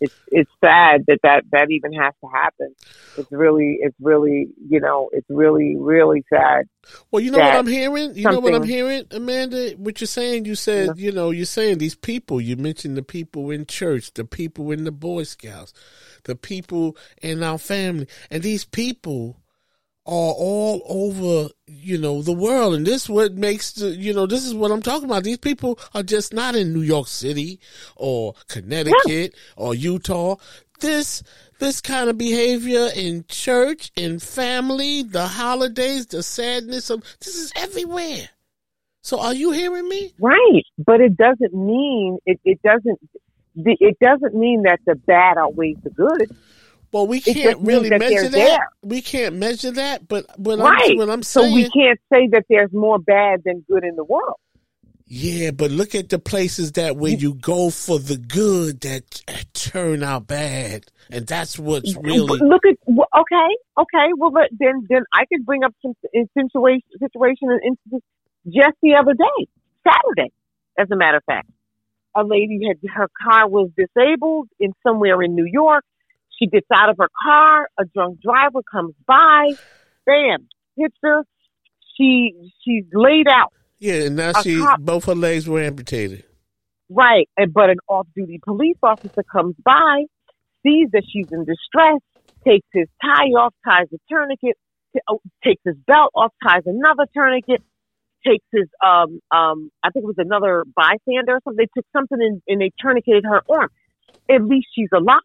[0.00, 2.74] It's it's sad that that that even has to happen.
[3.16, 6.68] It's really it's really you know it's really really sad.
[7.10, 8.14] Well, you know what I'm hearing.
[8.14, 9.70] You know what I'm hearing, Amanda.
[9.76, 10.44] What you're saying.
[10.44, 11.06] You said yeah.
[11.06, 12.40] you know you're saying these people.
[12.40, 15.72] You mentioned the people in church, the people in the Boy Scouts,
[16.24, 19.36] the people in our family, and these people
[20.06, 22.74] are all over, you know, the world.
[22.74, 25.24] And this what makes the, you know, this is what I'm talking about.
[25.24, 27.58] These people are just not in New York City
[27.96, 30.36] or Connecticut or Utah.
[30.80, 31.22] This,
[31.58, 37.52] this kind of behavior in church, in family, the holidays, the sadness of, this is
[37.56, 38.28] everywhere.
[39.02, 40.14] So are you hearing me?
[40.20, 40.64] Right.
[40.78, 43.00] But it doesn't mean, it, it doesn't,
[43.56, 46.30] it doesn't mean that the bad outweighs the good.
[46.92, 48.30] Well, we can't really measure that.
[48.30, 48.68] There.
[48.82, 50.90] We can't measure that, but right.
[50.90, 53.96] I'm, when I'm saying, so we can't say that there's more bad than good in
[53.96, 54.36] the world.
[55.08, 59.22] Yeah, but look at the places that where you go for the good that
[59.54, 62.40] turn out bad, and that's what's really.
[62.40, 64.12] Look at okay, okay.
[64.16, 65.94] Well, then then I could bring up some
[66.36, 67.76] situation situation and
[68.46, 69.46] just the other day,
[69.86, 70.32] Saturday,
[70.76, 71.50] as a matter of fact.
[72.16, 75.84] A lady had her car was disabled in somewhere in New York
[76.38, 77.68] she gets out of her car.
[77.78, 79.50] A drunk driver comes by.
[80.04, 80.48] Bam!
[80.76, 81.22] Hits her.
[81.96, 83.52] She she's laid out.
[83.78, 86.24] Yeah, and now she cop, both her legs were amputated.
[86.88, 90.04] Right, and but an off-duty police officer comes by,
[90.62, 92.00] sees that she's in distress,
[92.46, 94.56] takes his tie off, ties a tourniquet,
[94.94, 97.62] t- oh, takes his belt off, ties another tourniquet,
[98.26, 101.66] takes his um um I think it was another bystander or something.
[101.66, 103.70] They took something and, and they tourniqueted her arm.
[104.30, 105.20] At least she's alive.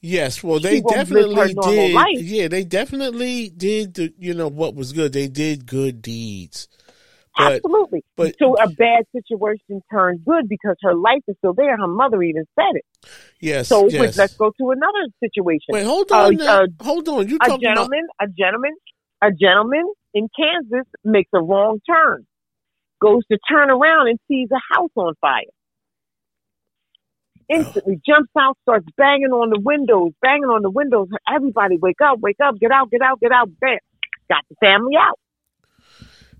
[0.00, 1.94] Yes, well, they definitely did.
[1.94, 2.06] Life.
[2.18, 3.94] Yeah, they definitely did.
[3.94, 5.12] The, you know what was good?
[5.12, 6.68] They did good deeds.
[7.36, 8.04] But, Absolutely.
[8.16, 11.76] But so a bad situation turned good because her life is still there.
[11.76, 12.84] Her mother even said it.
[13.40, 13.68] Yes.
[13.68, 14.16] So yes.
[14.16, 15.66] let's go to another situation.
[15.68, 16.40] Wait, hold on.
[16.40, 17.28] Uh, uh, hold on.
[17.28, 18.74] You a gentleman, about- a gentleman,
[19.22, 22.26] a gentleman in Kansas makes a wrong turn,
[23.02, 25.42] goes to turn around and sees a house on fire
[27.50, 31.08] instantly jumps out, starts banging on the windows, banging on the windows.
[31.32, 33.48] Everybody, wake up, wake up, get out, get out, get out.
[33.60, 33.78] Bam,
[34.30, 35.18] got the family out.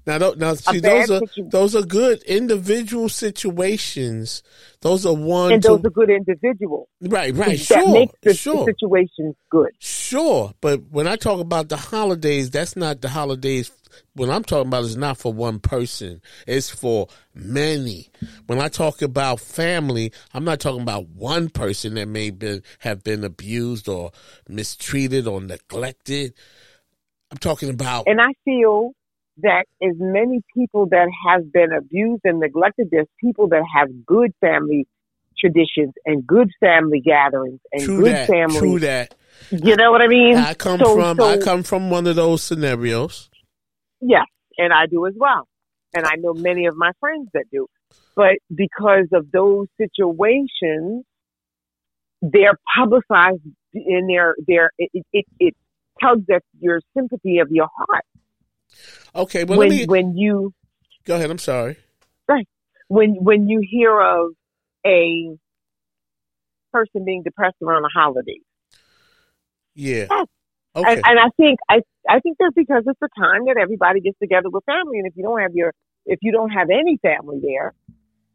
[0.06, 4.44] Now, now, see, those are those are good individual situations.
[4.80, 6.88] Those are one, and those are good individuals.
[7.00, 8.64] Right, right, that sure, makes the sure.
[8.66, 9.70] situations good.
[9.80, 13.72] Sure, but when I talk about the holidays, that's not the holidays
[14.14, 16.20] what I'm talking about is not for one person.
[16.46, 18.10] It's for many.
[18.46, 23.02] When I talk about family, I'm not talking about one person that may be, have
[23.02, 24.12] been abused or
[24.48, 26.34] mistreated or neglected.
[27.30, 28.06] I'm talking about.
[28.06, 28.92] And I feel
[29.38, 34.32] that as many people that have been abused and neglected, there's people that have good
[34.40, 34.86] family
[35.38, 38.58] traditions and good family gatherings and true good that, family.
[38.58, 39.14] True that.
[39.50, 40.36] You know what I mean?
[40.36, 43.28] I come so, from so, I come from one of those scenarios.
[44.00, 45.46] Yes, and I do as well.
[45.94, 47.66] And I know many of my friends that do.
[48.14, 51.04] But because of those situations,
[52.22, 53.42] they're publicized
[53.74, 55.54] in their their it, it, it
[56.02, 58.04] tugs at your sympathy of your heart.
[59.14, 59.86] Okay, well when me...
[59.86, 60.52] when you
[61.04, 61.76] go ahead, I'm sorry.
[62.28, 62.46] Right
[62.88, 64.30] when when you hear of
[64.86, 65.36] a
[66.72, 68.42] person being depressed around the holidays.
[69.74, 70.06] Yeah.
[70.74, 70.92] Okay.
[70.92, 74.18] And, and I think I I think that's because it's a time that everybody gets
[74.18, 75.72] together with family, and if you don't have your
[76.04, 77.74] if you don't have any family there,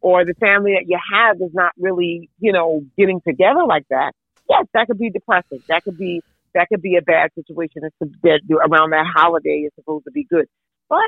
[0.02, 4.14] or the family that you have is not really you know getting together like that,
[4.50, 5.62] yes, that could be depressing.
[5.68, 6.22] That could be
[6.54, 7.82] that could be a bad situation.
[7.84, 10.48] It's that around that holiday is supposed to be good,
[10.90, 11.00] but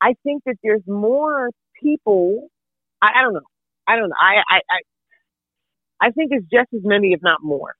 [0.00, 2.48] I think that there's more people.
[3.00, 3.40] I, I don't know.
[3.86, 4.16] I don't know.
[4.20, 4.80] I, I I
[6.08, 7.74] I think it's just as many, if not more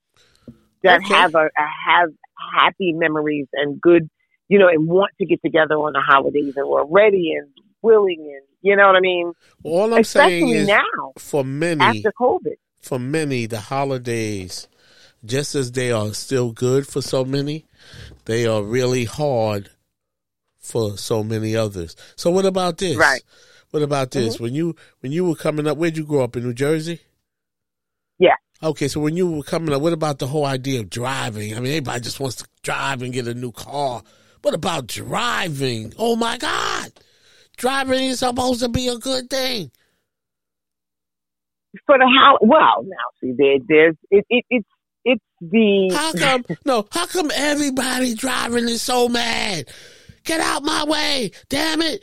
[0.84, 1.14] that okay.
[1.14, 2.10] have a, a, have
[2.56, 4.08] happy memories and good,
[4.48, 7.48] you know, and want to get together on the holidays and we're ready and
[7.82, 9.32] willing and you know what I mean.
[9.62, 14.68] All I'm Especially saying is now for many after COVID, for many the holidays,
[15.24, 17.66] just as they are still good for so many,
[18.24, 19.70] they are really hard
[20.58, 21.96] for so many others.
[22.16, 22.96] So what about this?
[22.96, 23.22] Right.
[23.70, 24.34] What about this?
[24.34, 24.42] Mm-hmm.
[24.44, 27.00] When you when you were coming up, where'd you grow up in New Jersey?
[28.18, 28.36] Yeah.
[28.62, 31.54] Okay, so when you were coming up, what about the whole idea of driving?
[31.54, 34.02] I mean, everybody just wants to drive and get a new car.
[34.42, 35.92] What about driving?
[35.98, 36.92] Oh my God.
[37.56, 39.70] Driving is supposed to be a good thing.
[41.86, 44.68] For the how well now see there there's it, it it's it's
[45.50, 49.66] the How come no, how come everybody driving is so mad?
[50.24, 51.30] Get out my way.
[51.48, 52.02] Damn it.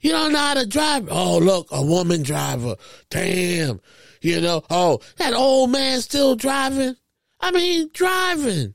[0.00, 1.08] You don't know how to drive.
[1.10, 2.76] Oh look, a woman driver.
[3.10, 3.80] Damn.
[4.22, 6.96] You know, oh, that old man still driving.
[7.40, 8.74] I mean, driving.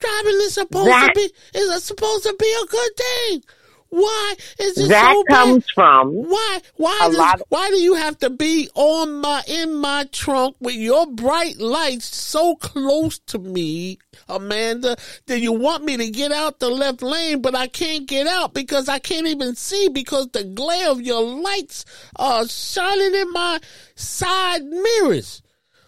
[0.00, 1.20] Driving is supposed That- to
[1.52, 3.44] be is supposed to be a good thing.
[3.90, 5.36] Why is this that so bad?
[5.36, 6.60] comes from Why?
[6.76, 6.98] Why?
[7.10, 11.06] Does, of- why do you have to be on my in my trunk with your
[11.06, 14.96] bright lights so close to me, Amanda?
[15.26, 18.54] That you want me to get out the left lane, but I can't get out
[18.54, 21.84] because I can't even see because the glare of your lights
[22.16, 23.60] are shining in my
[23.94, 25.42] side mirrors.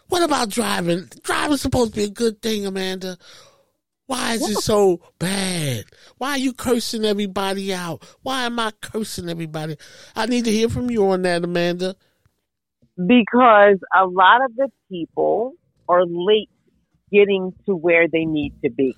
[0.09, 1.09] What about driving?
[1.23, 3.19] Driving's supposed to be a good thing, Amanda.
[4.09, 5.85] Why is it so bad?
[6.17, 8.03] Why are you cursing everybody out?
[8.23, 9.77] Why am I cursing everybody?
[10.17, 11.95] I need to hear from you on that, Amanda.
[12.97, 15.53] because a lot of the people
[15.89, 16.51] are late
[17.13, 18.97] getting to where they need to be.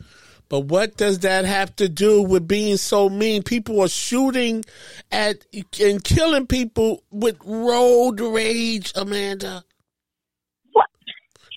[0.49, 3.43] But what does that have to do with being so mean?
[3.43, 4.65] People are shooting
[5.13, 5.45] at
[5.81, 9.65] and killing people with road rage, Amanda.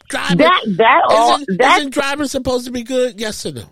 [0.09, 3.19] Driving, That that all isn't, that isn't driving supposed to be good?
[3.19, 3.65] Yes or no?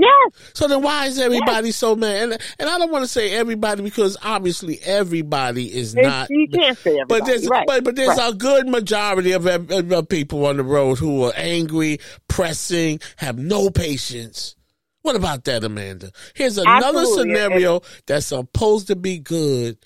[0.00, 0.32] yes.
[0.54, 2.32] So then why is everybody so mad?
[2.32, 6.28] And, and I don't want to say everybody because obviously everybody is not.
[6.30, 7.20] you can't say everybody.
[7.20, 7.66] But there's right.
[7.66, 8.32] but, but there's right.
[8.32, 13.38] a good majority of, of, of people on the road who are angry, pressing, have
[13.38, 14.56] no patience.
[15.02, 16.12] What about that, Amanda?
[16.34, 17.34] Here's another Absolutely.
[17.34, 19.76] scenario that's supposed to be good,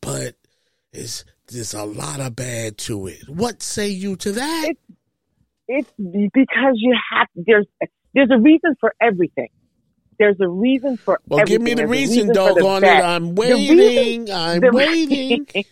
[0.00, 0.36] but
[0.92, 3.28] is there's a lot of bad to it.
[3.28, 4.66] What say you to that?
[4.70, 4.89] It's-
[5.78, 7.66] it's because you have there's
[8.14, 9.48] there's a reason for everything.
[10.18, 11.64] There's a reason for well, everything.
[11.64, 12.88] give me the There's a reason, doggone it.
[12.88, 14.30] I'm The reason- waiting.
[14.30, 15.46] I'm the- waiting.
[15.54, 15.64] see,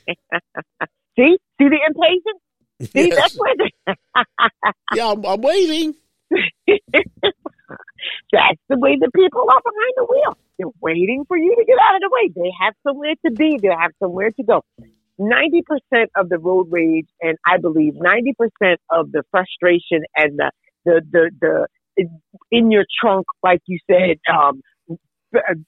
[1.19, 2.41] see the impatience.
[2.93, 3.17] See, Yes.
[3.17, 3.71] that's where the,
[4.95, 5.95] Yeah, I'm, I'm waiting.
[8.33, 10.39] that's the way the people are behind the wheel.
[10.59, 12.31] They're waiting for you to get out of the way.
[12.35, 13.59] They have somewhere to be.
[13.61, 14.65] They have somewhere to go.
[15.19, 20.39] Ninety percent of the road rage, and I believe ninety percent of the frustration and
[20.39, 20.51] the
[20.85, 21.31] the the,
[21.97, 22.07] the
[22.53, 24.61] in your trunk, like you said, um,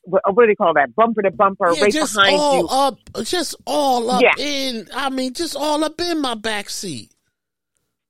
[0.05, 0.95] what do they call that?
[0.95, 2.69] Bumper to bumper, Yeah, right just behind all you.
[2.69, 4.33] up, just all up Yeah.
[4.39, 4.87] in.
[4.95, 7.11] I mean, just all up in my back seat.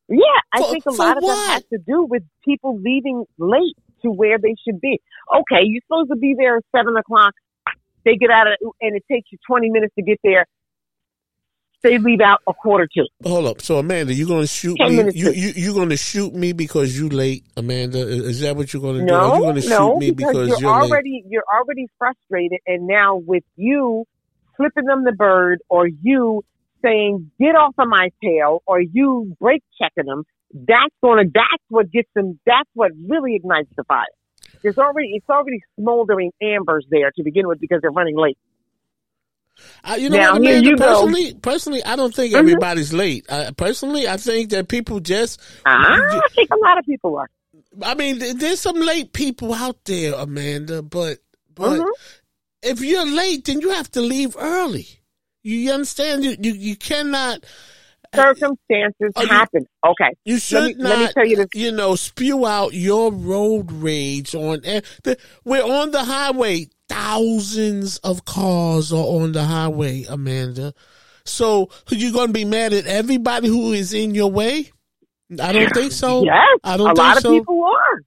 [0.09, 0.19] Yeah,
[0.53, 1.35] I For- think a lot of what?
[1.35, 5.01] that has to do with people leaving late to where they should be.
[5.35, 7.33] Okay, you're supposed to be there at seven o'clock.
[8.05, 10.47] They get out of, and it takes you twenty minutes to get there.
[11.83, 13.07] They leave out a quarter to.
[13.25, 13.63] Hold up.
[13.63, 15.13] So Amanda, you gonna shoot Ten me?
[15.15, 18.07] You you you gonna shoot me because you late, Amanda?
[18.07, 19.05] Is that what you're gonna do?
[19.07, 22.61] No, Are you gonna no, shoot me because, because you're, you're already you're already frustrated,
[22.67, 24.05] and now with you
[24.59, 26.43] flipping them the bird, or you
[26.83, 31.91] saying "get off of my tail," or you brake checking them, that's gonna that's what
[31.91, 32.39] gets them.
[32.45, 34.05] That's what really ignites the fire.
[34.63, 38.37] There's already it's already smoldering ambers there to begin with because they're running late.
[39.85, 40.69] I, you know Now, what, Amanda?
[40.69, 40.85] you go.
[40.87, 42.39] personally, personally, I don't think Mhm.
[42.39, 43.27] everybody's late.
[43.31, 45.41] I, personally, I think that people just.
[45.67, 47.29] Ah, I think a lot of people are.
[47.83, 51.19] I mean, there's some late people out there, Amanda, but
[51.55, 51.87] but Mhm.
[52.63, 54.87] if you're late, then you have to leave early.
[55.43, 56.25] You, you understand?
[56.25, 57.45] You, you you cannot.
[58.15, 59.67] Circumstances Are you- happen.
[59.87, 60.89] Okay, You should let me, not.
[60.91, 61.47] let me tell you this.
[61.55, 64.61] you know, spew out your road rage on.
[64.65, 66.67] eh, The, we're on the highway.
[67.11, 70.75] Thousands of cars are on the highway, Amanda.
[71.25, 74.71] So, you're going to be mad at everybody who is in your way?
[75.43, 76.23] I don't think so.
[76.23, 77.37] Yes, I don't a think lot of so.
[77.37, 78.03] people are.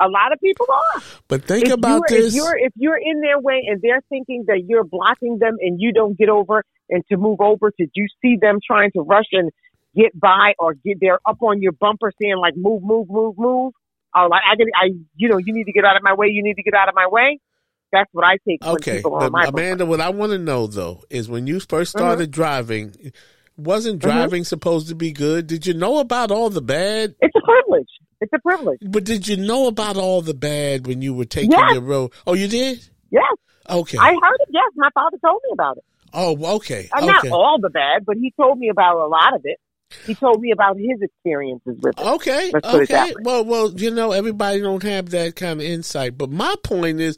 [0.00, 1.02] A lot of people are.
[1.28, 2.34] But think if about this.
[2.34, 5.80] If you're if you're in their way and they're thinking that you're blocking them and
[5.80, 9.28] you don't get over and to move over, did you see them trying to rush
[9.30, 9.52] and
[9.94, 13.72] get by or get they're up on your bumper saying like move, move, move, move?
[14.16, 16.26] Or like I, I, you know, you need to get out of my way.
[16.26, 17.38] You need to get out of my way.
[17.92, 19.44] That's what I take Okay, people are on my.
[19.46, 22.04] Amanda, what I want to know though is when you first Uh-huh.
[22.06, 23.12] started driving,
[23.56, 25.46] wasn't driving supposed to be good?
[25.46, 27.14] Did you know about all the bad?
[27.20, 27.88] It's a privilege.
[28.20, 28.80] It's a privilege.
[28.82, 31.72] But did you know about all the bad when you were taking Yes.
[31.74, 32.12] your road?
[32.26, 32.84] Oh, you did?
[33.10, 33.22] Yes,
[33.70, 33.98] Okay.
[33.98, 34.48] I heard it.
[34.50, 35.84] Yes, my father told me about it.
[36.14, 36.88] oh, okay.
[36.92, 37.06] Uh, okay.
[37.06, 39.58] Not all the bad, but he told me about a lot of it.
[40.06, 42.06] He told me about his experiences with it.
[42.06, 42.50] Okay.
[42.52, 42.92] Let's put it okay.
[42.94, 43.22] that way.
[43.22, 46.18] Well, well, you know, everybody don't have that kind of insight.
[46.18, 47.16] But my point is,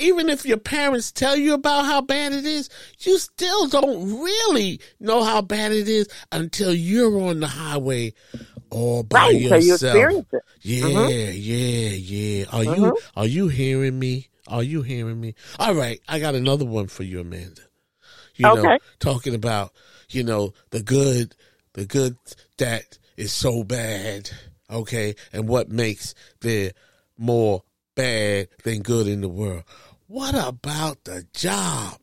[0.00, 2.68] even if your parents tell you about how bad it is,
[3.00, 8.12] you still don't really know how bad it is until you're on the highway
[8.70, 10.42] all by Right, until you experience it.
[10.62, 11.34] Yeah, Mhm.
[11.34, 12.44] yeah, yeah.
[12.52, 12.96] Are you Mhm.
[13.16, 14.28] are you hearing me?
[14.46, 15.34] Are you hearing me?
[15.58, 17.62] All right, I got another one for you, Amanda.
[18.36, 18.78] You know, Okay.
[19.00, 19.72] talking about,
[20.10, 21.34] you know, the good
[21.74, 22.16] the good
[22.58, 24.30] that is so bad,
[24.70, 26.72] okay, and what makes the
[27.18, 27.62] more
[27.94, 29.64] bad than good in the world.
[30.10, 32.00] What about the job?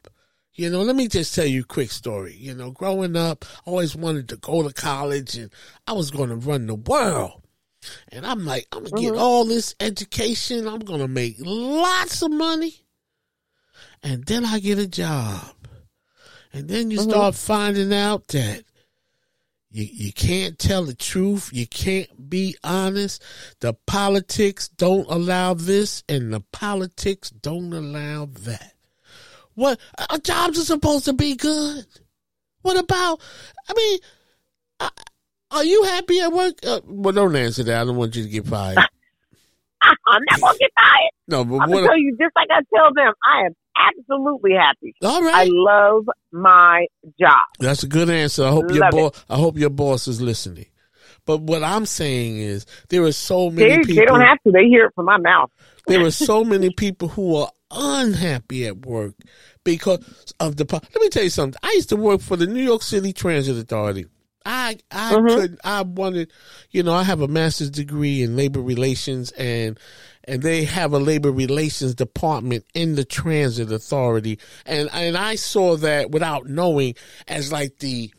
[0.53, 2.37] You know, let me just tell you a quick story.
[2.39, 5.51] You know, growing up, I always wanted to go to college and
[5.85, 7.43] I was going to run the world.
[8.07, 9.13] And I'm like, I'm going to mm-hmm.
[9.13, 10.69] get all this education.
[10.69, 12.75] I'm going to make lots of money.
[14.01, 15.53] And then I get a job.
[16.53, 17.09] And then you mm-hmm.
[17.09, 18.63] start finding out that
[19.77, 21.51] you, you can't tell the truth.
[21.53, 23.23] You can't be honest.
[23.59, 28.73] The politics don't allow this and the politics don't allow that.
[29.53, 31.85] What our jobs are supposed to be good.
[32.63, 33.21] What about?
[33.69, 33.99] I mean,
[34.79, 34.89] uh,
[35.51, 36.55] are you happy at work?
[36.65, 37.81] Uh, well, don't answer that.
[37.81, 38.77] I don't want you to get fired.
[39.81, 41.11] I'm not gonna get fired.
[41.27, 41.85] No, but I'm what?
[41.85, 44.95] Tell you just like I tell them, I am absolutely happy.
[45.03, 45.35] All right.
[45.35, 46.87] I love my
[47.19, 47.43] job.
[47.59, 48.45] That's a good answer.
[48.45, 49.25] I hope love your boss.
[49.29, 50.67] I hope your boss is listening.
[51.25, 53.95] But what I'm saying is, there are so many they, people.
[53.95, 54.51] They don't have to.
[54.51, 55.51] They hear it from my mouth.
[55.87, 59.13] there are so many people who are unhappy at work
[59.63, 60.65] because of the.
[60.71, 61.59] Let me tell you something.
[61.61, 64.05] I used to work for the New York City Transit Authority.
[64.47, 65.27] I I mm-hmm.
[65.27, 66.31] could I wanted,
[66.71, 69.77] you know, I have a master's degree in labor relations and
[70.27, 75.77] and they have a labor relations department in the transit authority and and I saw
[75.77, 76.95] that without knowing
[77.27, 78.11] as like the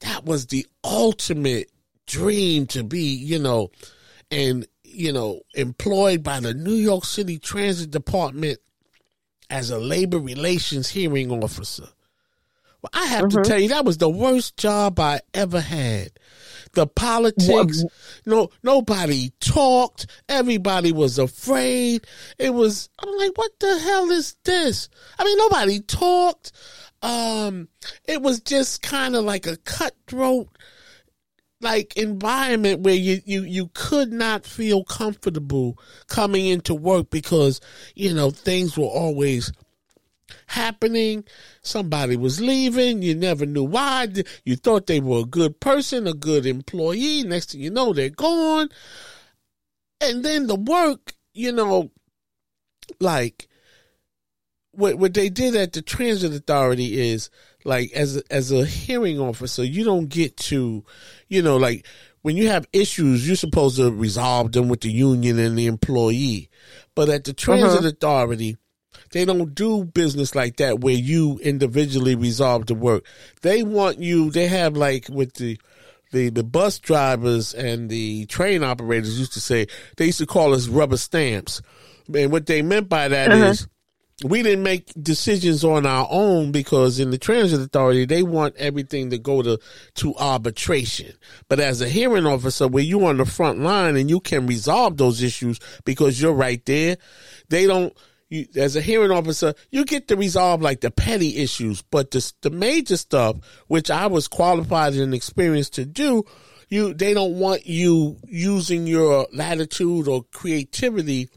[0.00, 1.70] that was the ultimate
[2.06, 3.70] dream to be, you know,
[4.30, 8.58] and you know, employed by the New York City Transit Department
[9.50, 11.88] as a labor relations hearing officer.
[12.80, 13.42] Well, I have mm-hmm.
[13.42, 16.10] to tell you, that was the worst job I ever had.
[16.74, 17.92] The politics, what?
[18.26, 20.06] no, nobody talked.
[20.28, 22.06] Everybody was afraid.
[22.38, 24.88] It was, I'm like, what the hell is this?
[25.18, 26.52] I mean, nobody talked.
[27.02, 27.68] Um,
[28.06, 30.48] it was just kind of like a cutthroat
[31.60, 37.60] like environment where you, you you could not feel comfortable coming into work because
[37.94, 39.50] you know things were always
[40.46, 41.24] happening.
[41.62, 43.02] Somebody was leaving.
[43.02, 44.08] You never knew why.
[44.44, 47.22] You thought they were a good person a good employee.
[47.22, 48.68] Next thing you know they're gone.
[50.00, 51.90] And then the work you know
[53.00, 53.48] like
[54.72, 57.30] what what they did at the transit authority is
[57.64, 60.84] like as a, as a hearing officer, you don't get to,
[61.28, 61.86] you know, like
[62.22, 66.50] when you have issues, you're supposed to resolve them with the union and the employee.
[66.94, 67.88] But at the transit uh-huh.
[67.88, 68.56] authority,
[69.14, 73.06] they don't do business like that where you individually resolve the work.
[73.42, 74.32] They want you.
[74.32, 75.56] They have like with the
[76.10, 80.52] the the bus drivers and the train operators used to say they used to call
[80.52, 81.62] us rubber stamps.
[82.12, 83.44] And what they meant by that uh-huh.
[83.44, 83.68] is
[84.24, 89.10] we didn't make decisions on our own because in the transit authority they want everything
[89.10, 89.58] to go to
[89.94, 91.12] to arbitration
[91.48, 94.96] but as a hearing officer where you're on the front line and you can resolve
[94.96, 96.96] those issues because you're right there
[97.48, 97.92] they don't
[98.34, 102.32] you, as a hearing officer you get to resolve like the petty issues but the,
[102.42, 103.36] the major stuff
[103.68, 106.24] which i was qualified and experienced to do
[106.68, 111.28] you they don't want you using your latitude or creativity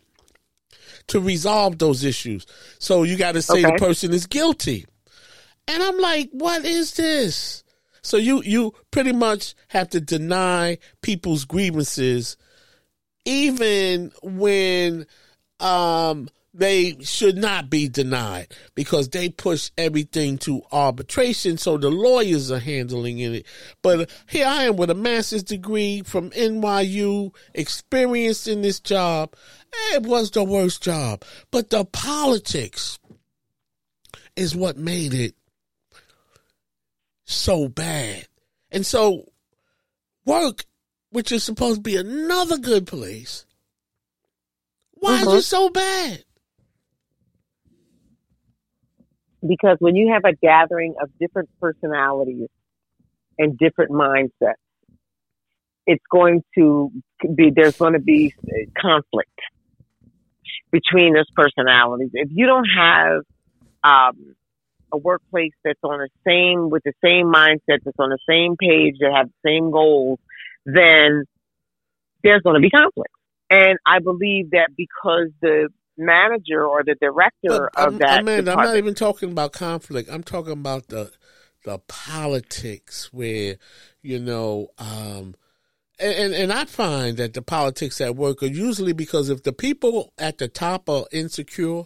[1.08, 2.46] to resolve those issues.
[2.80, 3.72] So you got to say okay.
[3.72, 4.86] the person is guilty.
[5.68, 7.64] And I'm like, what is this?
[8.02, 12.38] So you you pretty much have to deny people's grievances
[13.26, 15.06] even when
[15.60, 21.58] um they should not be denied because they push everything to arbitration.
[21.58, 23.46] So the lawyers are handling it.
[23.84, 29.36] But here I am with a master's degree from NYU, experienced in this job.
[29.94, 31.24] It was the worst job.
[31.52, 32.98] But the politics
[34.36, 35.36] is what made it
[37.26, 38.28] so bad.
[38.72, 39.26] And so
[40.26, 40.66] work,
[41.12, 43.46] which is supposed to be another good place,
[44.94, 45.40] why is it mm-hmm.
[45.40, 46.24] so bad?
[49.48, 52.50] Because when you have a gathering of different personalities
[53.38, 54.54] and different mindsets,
[55.86, 56.92] it's going to
[57.36, 58.34] be, there's going to be
[58.80, 59.40] conflict
[60.72, 62.10] between those personalities.
[62.14, 63.22] If you don't have,
[63.84, 64.36] um,
[64.92, 68.96] a workplace that's on the same, with the same mindset, that's on the same page,
[69.00, 70.20] that have the same goals,
[70.66, 71.26] then
[72.24, 73.14] there's going to be conflict.
[73.50, 78.28] And I believe that because the manager or the director but, of I'm, that.
[78.28, 80.10] I'm not even talking about conflict.
[80.12, 81.12] I'm talking about the
[81.66, 83.58] the politics where
[84.02, 84.70] you know.
[84.78, 85.36] Um,
[86.00, 90.14] and, and I find that the politics at work are usually because if the people
[90.20, 91.86] at the top are insecure,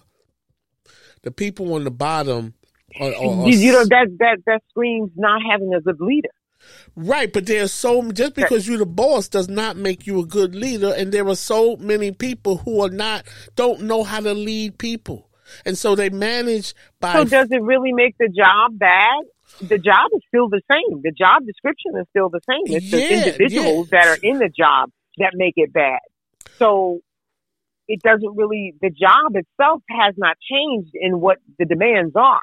[1.21, 2.55] the people on the bottom
[2.99, 6.29] are, are, are you know that that that screams not having a good leader.
[6.95, 10.55] Right, but there's so just because you're the boss does not make you a good
[10.55, 14.77] leader, and there are so many people who are not don't know how to lead
[14.77, 15.29] people.
[15.65, 17.13] And so they manage by.
[17.13, 19.23] So does it really make the job bad?
[19.59, 21.01] The job is still the same.
[21.01, 22.75] The job description is still the same.
[22.75, 25.99] It's Yeah, the individuals that are in the job that make it bad.
[26.57, 27.01] So
[27.87, 32.41] it doesn't really, the job itself has not changed in what the demands are.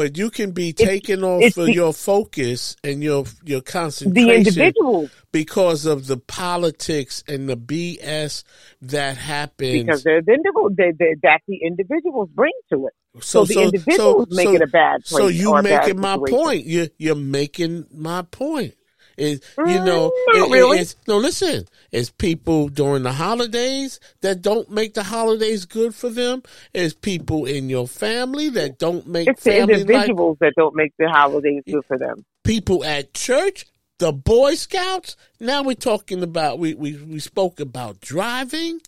[0.00, 4.34] But you can be taken off of the- your focus and your your concentration The
[4.34, 8.42] individuals, because of the politics and the BS
[8.80, 9.84] that happens.
[9.84, 12.94] because they're the individuals, they, they, that the individuals bring to it.
[13.22, 15.20] So, the so- individuals so- make so- it a bad place.
[15.22, 16.38] So you or a bad making my situation.
[16.38, 16.64] point.
[16.64, 18.74] You you're making my point.
[19.20, 20.86] Is you Mm, know not it- really.
[21.06, 21.66] no listen.
[21.92, 26.42] It's people during the holidays that don't make the holidays good for them.
[26.72, 29.80] It's people in your family that don't make It's the family life.
[29.82, 32.24] individuals that don't make the holidays good for them.
[32.44, 33.66] People at church,
[33.98, 35.16] the Boy Scouts.
[35.38, 38.80] Now we're talking about we we we spoke about driving.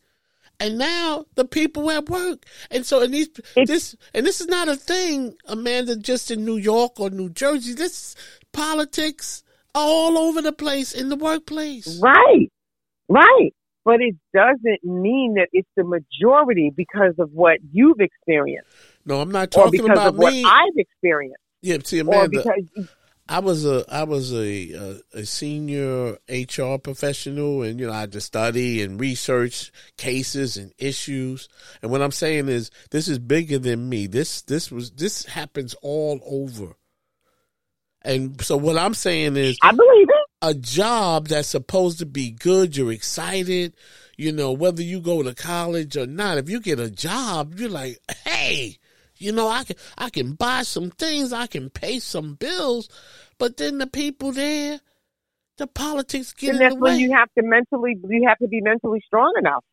[0.60, 4.46] And now the people at work, and so and these It's- this and this is
[4.46, 7.74] not a thing, Amanda, just in New York or New Jersey.
[7.74, 8.16] This is
[8.52, 9.42] politics
[9.74, 12.00] all over the place in the workplace.
[12.02, 12.50] Right,
[13.08, 13.54] right.
[13.84, 18.70] But it doesn't mean that it's the majority because of what you've experienced
[19.04, 20.32] No, I'm not or talking because about of what.
[20.32, 22.88] I've experienced yeah, see, or Amanda, because
[23.28, 28.00] I was a I was a, a a senior HR professional, and you know I
[28.00, 31.48] had to study and research cases and issues.
[31.80, 34.08] And what I'm saying is, this is bigger than me.
[34.08, 36.74] This this was this happens all over.
[38.04, 40.26] And so what I'm saying is, I believe it.
[40.40, 43.74] a job that's supposed to be good, you're excited,
[44.16, 47.68] you know, whether you go to college or not, if you get a job, you're
[47.68, 48.78] like, hey,
[49.16, 52.88] you know, I can I can buy some things, I can pay some bills,
[53.38, 54.80] but then the people there,
[55.58, 58.48] the politics get And in that's the when you have to mentally, you have to
[58.48, 59.64] be mentally strong enough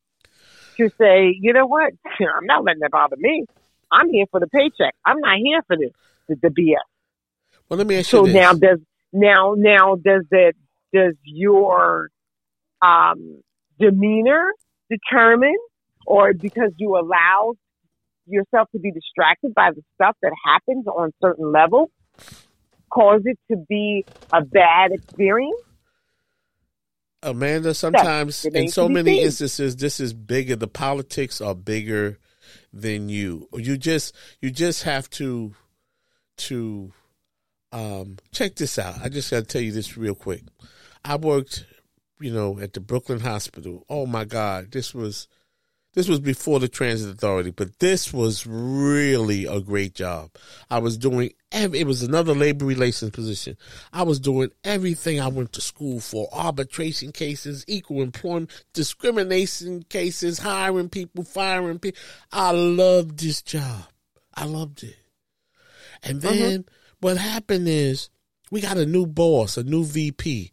[0.77, 3.45] to say, you know what, I'm not letting that bother me.
[3.91, 4.93] I'm here for the paycheck.
[5.05, 5.91] I'm not here for this,
[6.27, 6.88] the, the BS.
[7.69, 8.79] Well, let me ask So you now does
[9.13, 10.53] now now does that
[10.93, 12.09] does your
[12.81, 13.41] um,
[13.79, 14.51] demeanor
[14.89, 15.57] determine,
[16.05, 17.53] or because you allow
[18.25, 21.91] yourself to be distracted by the stuff that happens on certain level,
[22.91, 25.61] cause it to be a bad experience?
[27.21, 29.25] Amanda, sometimes in so many seen.
[29.25, 30.55] instances, this is bigger.
[30.55, 32.17] The politics are bigger
[32.71, 33.49] than you.
[33.53, 35.53] You just you just have to
[36.37, 36.93] to
[37.71, 38.95] um, check this out.
[39.01, 40.43] I just got to tell you this real quick.
[41.03, 41.65] I worked,
[42.19, 43.85] you know, at the Brooklyn Hospital.
[43.89, 45.27] Oh my God, this was
[45.95, 50.29] this was before the Transit Authority, but this was really a great job.
[50.69, 53.57] I was doing every, it was another labor relations position.
[53.91, 60.37] I was doing everything I went to school for: arbitration cases, equal employment, discrimination cases,
[60.37, 61.99] hiring people, firing people.
[62.31, 63.85] I loved this job.
[64.35, 64.95] I loved it.
[66.03, 66.65] And then
[66.99, 68.09] what happened is
[68.51, 70.51] we got a new boss, a new VP,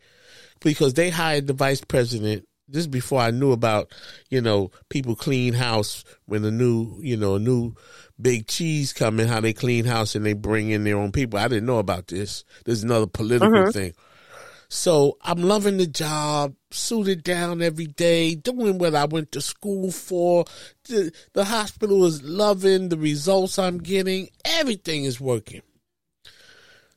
[0.61, 2.47] because they hired the vice president.
[2.69, 3.93] This is before I knew about,
[4.29, 7.75] you know, people clean house when a new, you know, a new
[8.21, 11.39] big cheese come in, how they clean house and they bring in their own people.
[11.39, 12.45] I didn't know about this.
[12.65, 13.71] This is another political mm-hmm.
[13.71, 13.95] thing.
[14.69, 19.93] So I'm loving the job, suited down every day, doing what I went to school
[19.93, 20.45] for.
[20.89, 24.29] The, the hospital is loving the results I'm getting.
[24.45, 25.63] Everything is working.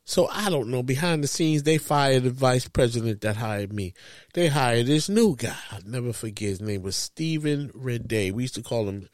[0.10, 0.82] So I don't know.
[0.82, 3.93] Behind the scenes, they fired the vice president that hired me.
[4.34, 5.55] They hired this new guy.
[5.72, 6.49] I'll never forget.
[6.49, 8.32] His name was Stephen Red Day.
[8.32, 9.07] We used to call him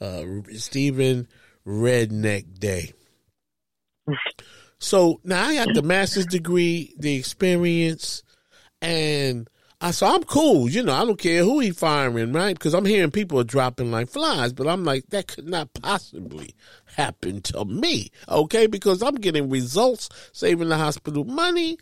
[0.00, 0.24] uh,
[0.54, 1.28] Stephen
[1.66, 2.94] Redneck Day.
[4.78, 8.22] So now I got the master's degree, the experience,
[8.80, 9.50] and
[9.82, 10.70] I so I'm cool.
[10.70, 12.56] You know, I don't care who he firing, right?
[12.56, 16.54] Because I'm hearing people are dropping like flies, but I'm like, that could not possibly
[16.96, 18.68] happen to me, okay?
[18.68, 21.78] Because I'm getting results, saving the hospital money.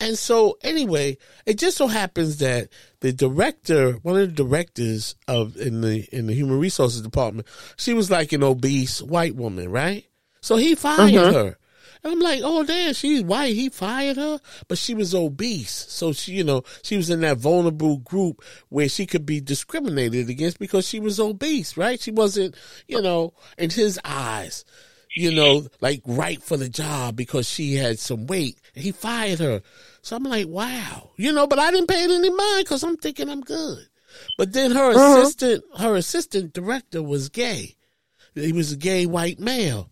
[0.00, 5.58] And so anyway, it just so happens that the director, one of the directors of
[5.58, 7.46] in the in the human resources department,
[7.76, 10.06] she was like an obese white woman, right?
[10.40, 11.34] So he fired mm-hmm.
[11.34, 11.58] her.
[12.02, 13.54] And I'm like, oh damn, she's white.
[13.54, 17.36] He fired her, but she was obese, so she, you know, she was in that
[17.36, 22.00] vulnerable group where she could be discriminated against because she was obese, right?
[22.00, 22.56] She wasn't,
[22.88, 24.64] you know, in his eyes,
[25.14, 28.58] you know, like right for the job because she had some weight.
[28.74, 29.60] He fired her,
[30.00, 32.96] so I'm like, wow, you know, but I didn't pay it any mind because I'm
[32.96, 33.86] thinking I'm good.
[34.38, 35.20] But then her uh-huh.
[35.20, 37.76] assistant, her assistant director was gay.
[38.34, 39.90] He was a gay white male.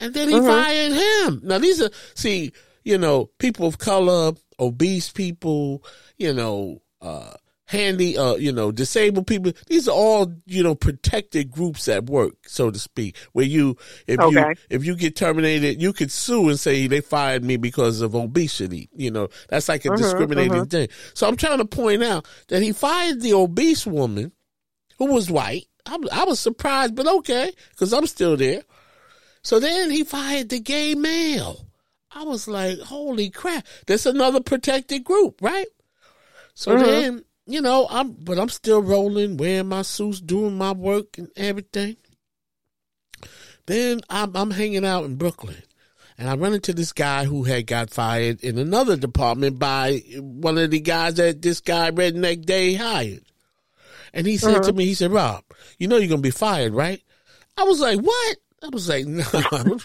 [0.00, 1.40] And then he fired him.
[1.42, 2.52] Now these are see,
[2.84, 5.82] you know, people of color, obese people,
[6.16, 7.32] you know, uh,
[7.66, 9.52] handy, uh, you know, disabled people.
[9.66, 13.76] These are all, you know, protected groups at work, so to speak, where you,
[14.06, 14.30] if Okay.
[14.30, 18.14] you, if you get terminated, you could sue and say they fired me because of
[18.14, 18.88] obesity.
[18.94, 20.88] You know, that's like a discriminating thing.
[21.14, 24.32] So I'm trying to point out that he fired the obese woman
[24.98, 25.66] who was white.
[25.86, 28.62] I, I was surprised, but okay, because I'm still there.
[29.42, 31.66] So then he fired the gay male.
[32.10, 33.66] I was like, holy crap.
[33.86, 35.66] That's another protected group, right?
[36.54, 36.84] So uh-huh.
[36.84, 41.28] then, you know, I'm but I'm still rolling, wearing my suits, doing my work and
[41.36, 41.96] everything.
[43.66, 45.62] Then I'm I'm hanging out in Brooklyn.
[46.16, 50.58] And I run into this guy who had got fired in another department by one
[50.58, 53.22] of the guys that this guy Redneck Day hired.
[54.12, 54.72] And he said to uh-huh.
[54.72, 55.44] me, he said, Rob,
[55.78, 57.00] you know you're gonna be fired, right?
[57.56, 58.36] I was like, what?
[58.62, 59.78] I was like, no, I'm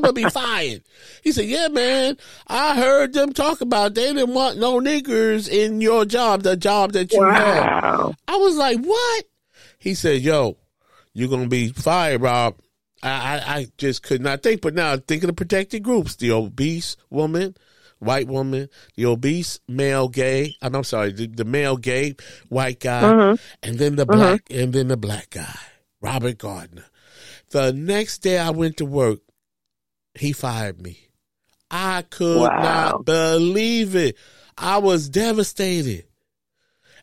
[0.00, 0.82] gonna be fired?
[1.22, 5.80] He said, yeah, man, I heard them talk about they didn't want no niggers in
[5.80, 7.20] your job, the job that you.
[7.20, 8.14] Wow.
[8.26, 9.24] I was like, what?
[9.78, 10.58] He said, yo,
[11.14, 12.56] you're going to be fired, Rob.
[13.02, 14.60] I, I, I just could not think.
[14.60, 17.56] But now think of the protected groups the obese woman,
[17.98, 20.54] white woman, the obese male gay.
[20.60, 22.16] I'm, I'm sorry, the, the male gay
[22.48, 23.42] white guy, mm-hmm.
[23.62, 24.18] and then the mm-hmm.
[24.18, 25.58] black, and then the black guy,
[26.02, 26.84] Robert Gardner.
[27.50, 29.20] The next day I went to work,
[30.14, 30.98] he fired me.
[31.70, 32.62] I could Wow.
[32.62, 34.16] not believe it.
[34.56, 36.04] I was devastated.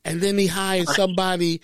[0.04, 1.62] And then he hired somebody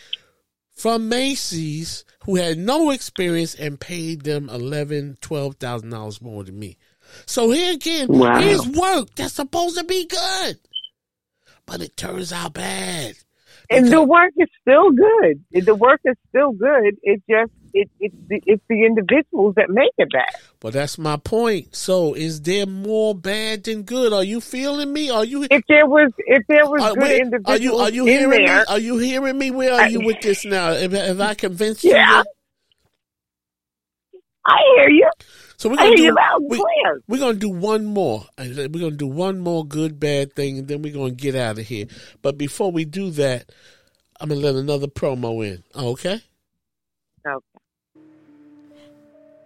[0.75, 6.57] from Macy's who had no experience and paid them eleven, twelve thousand dollars more than
[6.57, 6.77] me.
[7.25, 8.39] So here again, Wow.
[8.39, 10.59] here's work that's supposed to be good,
[11.65, 13.15] but it turns out bad.
[13.69, 15.43] And the work is still good.
[15.65, 16.95] The work is still good.
[17.03, 20.25] It just it it's the it's the individuals that make it bad.
[20.59, 21.75] But that's my point.
[21.75, 24.13] So is there more bad than good?
[24.13, 25.09] Are you feeling me?
[25.09, 25.43] Are you?
[25.49, 28.19] If there was if there was Are, good wait, individuals are you are you in
[28.19, 28.45] hearing me?
[28.47, 29.51] there, Are you hearing me?
[29.51, 30.73] Where are I- you with this now?
[30.73, 31.91] Have, have I convinced you?
[31.91, 32.23] Yeah.
[34.45, 35.09] I hear you.
[35.57, 37.01] So we're gonna hear do you loud we, clear.
[37.07, 38.25] we're gonna do one more.
[38.39, 41.67] We're gonna do one more good bad thing, and then we're gonna get out of
[41.67, 41.85] here.
[42.23, 43.51] But before we do that,
[44.19, 45.63] I'm gonna let another promo in.
[45.75, 46.21] Okay?
[47.25, 47.45] Okay.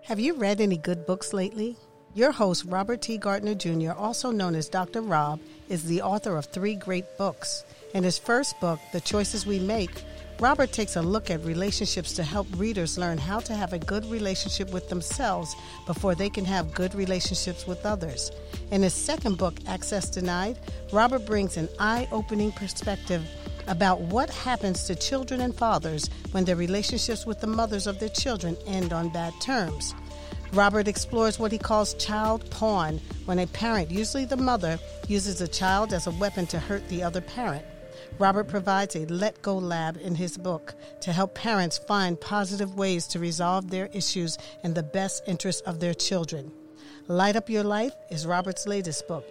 [0.04, 1.78] Have you read any good books lately?
[2.14, 3.18] Your host, Robert T.
[3.18, 5.02] Gardner Jr., also known as Dr.
[5.02, 7.66] Rob, is the author of three great books.
[7.94, 10.04] In his first book, The Choices We Make,
[10.40, 14.06] Robert takes a look at relationships to help readers learn how to have a good
[14.06, 15.56] relationship with themselves
[15.86, 18.32] before they can have good relationships with others.
[18.72, 20.60] In his second book, Access Denied,
[20.92, 23.26] Robert brings an eye opening perspective
[23.68, 28.10] about what happens to children and fathers when their relationships with the mothers of their
[28.10, 29.94] children end on bad terms.
[30.54, 35.48] Robert explores what he calls child pawn, when a parent, usually the mother, uses a
[35.48, 37.66] child as a weapon to hurt the other parent.
[38.20, 43.08] Robert provides a let go lab in his book to help parents find positive ways
[43.08, 46.52] to resolve their issues in the best interest of their children.
[47.08, 49.26] Light Up Your Life is Robert's latest book.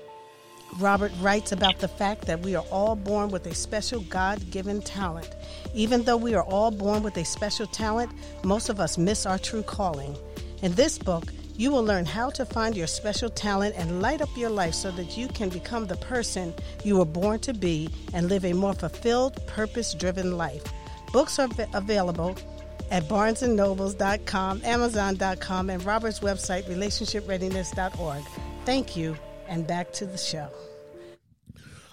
[0.78, 4.80] Robert writes about the fact that we are all born with a special God given
[4.82, 5.34] talent.
[5.72, 8.10] Even though we are all born with a special talent,
[8.42, 10.16] most of us miss our true calling.
[10.62, 14.28] In this book, you will learn how to find your special talent and light up
[14.36, 16.52] your life so that you can become the person
[16.82, 20.64] you were born to be and live a more fulfilled, purpose driven life.
[21.12, 22.36] Books are av- available
[22.90, 28.24] at barnesandnobles.com, amazon.com, and Robert's website, relationshipreadiness.org.
[28.64, 29.16] Thank you,
[29.48, 30.48] and back to the show.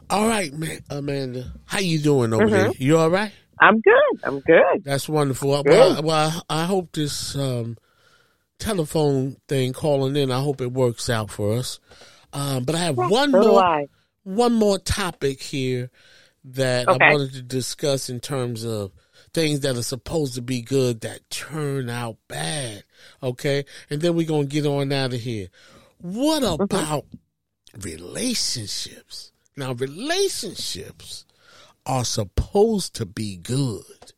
[0.10, 1.54] All right, man, Amanda.
[1.66, 2.72] How you doing over there?
[2.78, 3.34] You all right?
[3.60, 4.20] I'm good.
[4.24, 4.86] I'm good.
[4.86, 5.50] That's wonderful.
[5.50, 6.06] Well, Good.
[6.06, 7.78] well, I hope this um,
[8.60, 10.32] telephone thing calling in.
[10.32, 11.80] I hope it works out for us.
[12.34, 13.66] Um, but I have one So more
[14.24, 15.92] one more topic here
[16.46, 18.92] that I wanted to discuss in terms of
[19.34, 22.84] things that are supposed to be good that turn out bad.
[23.24, 25.50] Okay, and then we're gonna get on out of here.
[26.00, 26.66] What Mm-hmm.
[26.66, 27.06] about
[27.80, 29.32] relationships?
[29.58, 31.26] Now, relationships
[31.86, 34.14] are supposed to be good,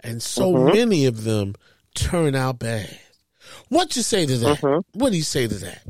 [0.00, 0.74] and so Mm-hmm.
[0.74, 1.54] many of them
[1.94, 2.98] turn out bad.
[3.68, 4.58] What you say to that?
[4.60, 4.82] Mhm.
[4.94, 5.82] What do you say to that?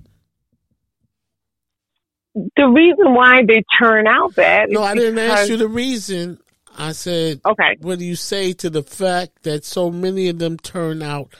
[2.56, 6.38] The reason why they turn out bad No, I didn't ask you the reason.
[6.78, 7.76] I said, Okay.
[7.80, 11.34] what do you say to the fact that so many of them turn out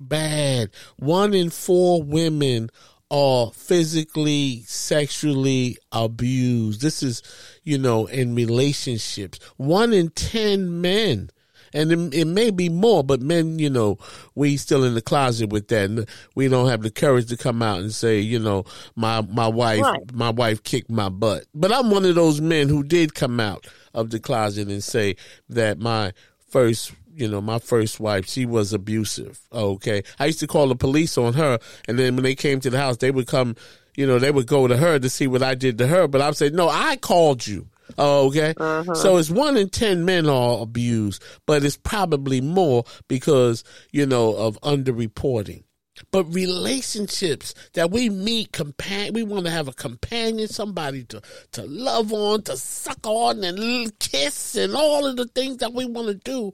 [0.00, 0.70] bad?
[0.98, 2.70] One in four women
[3.10, 6.80] are physically, sexually abused.
[6.82, 7.22] This is,
[7.62, 9.38] you know, in relationships.
[9.56, 11.30] One in 10 men.
[11.74, 13.98] And it, it may be more, but men, you know,
[14.34, 15.90] we still in the closet with that.
[15.90, 18.64] And we don't have the courage to come out and say, you know,
[18.96, 20.14] my my wife, Right.
[20.14, 21.44] my wife kicked my butt.
[21.54, 25.16] But I'm one of those men who did come out of the closet and say
[25.50, 26.14] that my
[26.48, 29.40] first you know, my first wife, she was abusive.
[29.52, 30.02] Okay.
[30.18, 31.58] I used to call the police on her.
[31.88, 33.56] And then when they came to the house, they would come,
[33.96, 36.06] you know, they would go to her to see what I did to her.
[36.06, 37.66] But I would say, no, I called you.
[37.98, 38.54] Okay.
[38.56, 38.94] Uh-huh.
[38.94, 44.34] So it's one in 10 men are abused, but it's probably more because, you know,
[44.34, 45.64] of underreporting.
[46.10, 51.20] But relationships that we meet, compan- we want to have a companion, somebody to,
[51.52, 55.86] to love on, to suck on and kiss and all of the things that we
[55.86, 56.52] want to do.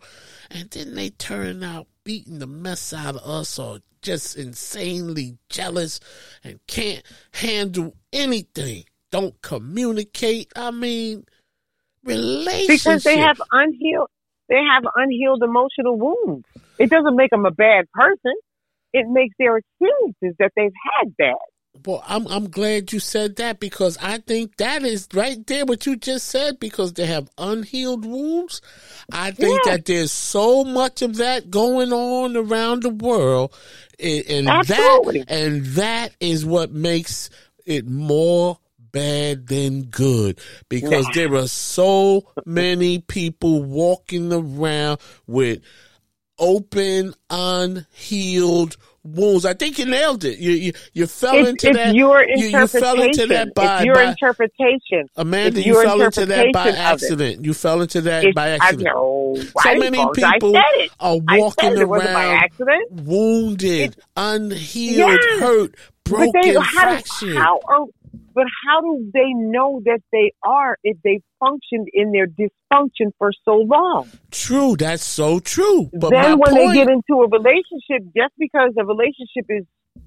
[0.51, 6.01] And then they turn out beating the mess out of us or just insanely jealous
[6.42, 8.84] and can't handle anything.
[9.11, 10.53] Don't communicate.
[10.57, 11.24] I mean,
[12.03, 12.84] relationships.
[12.84, 14.09] Because they have unhealed,
[14.49, 16.47] they have unhealed emotional wounds.
[16.78, 18.34] It doesn't make them a bad person
[18.95, 21.34] it makes their experiences that they've had bad.
[21.87, 25.85] Well, I'm I'm glad you said that because I think that is right there what
[25.85, 28.62] you just said because they have unhealed wounds.
[29.12, 29.72] I think yeah.
[29.72, 33.55] that there's so much of that going on around the world,
[33.99, 37.28] and, that and that is what makes
[37.66, 38.59] it more
[38.93, 41.26] bad than good because yeah.
[41.26, 45.61] there are so many people walking around with
[46.39, 49.44] open, unhealed wounds.
[49.44, 50.38] I think you nailed it.
[50.38, 51.94] You you, you fell it's, into it's that.
[51.94, 52.52] Your interpretation.
[52.52, 55.09] You, you fell into that by it's your by, interpretation.
[55.16, 57.44] Amanda, you fell into that by accident.
[57.44, 58.88] You fell into that it's, by accident.
[58.88, 59.36] I know.
[59.62, 60.57] So many people
[61.00, 62.50] are walking around
[62.90, 65.40] wounded, unhealed, yes.
[65.40, 65.74] hurt,
[66.05, 67.36] broken, they, how, fractured.
[67.36, 67.86] How are,
[68.35, 73.30] but how do they know that they are if they functioned in their dysfunction for
[73.45, 74.11] so long?
[74.30, 75.89] True, that's so true.
[75.93, 79.64] But then when point, they get into a relationship, just because a relationship is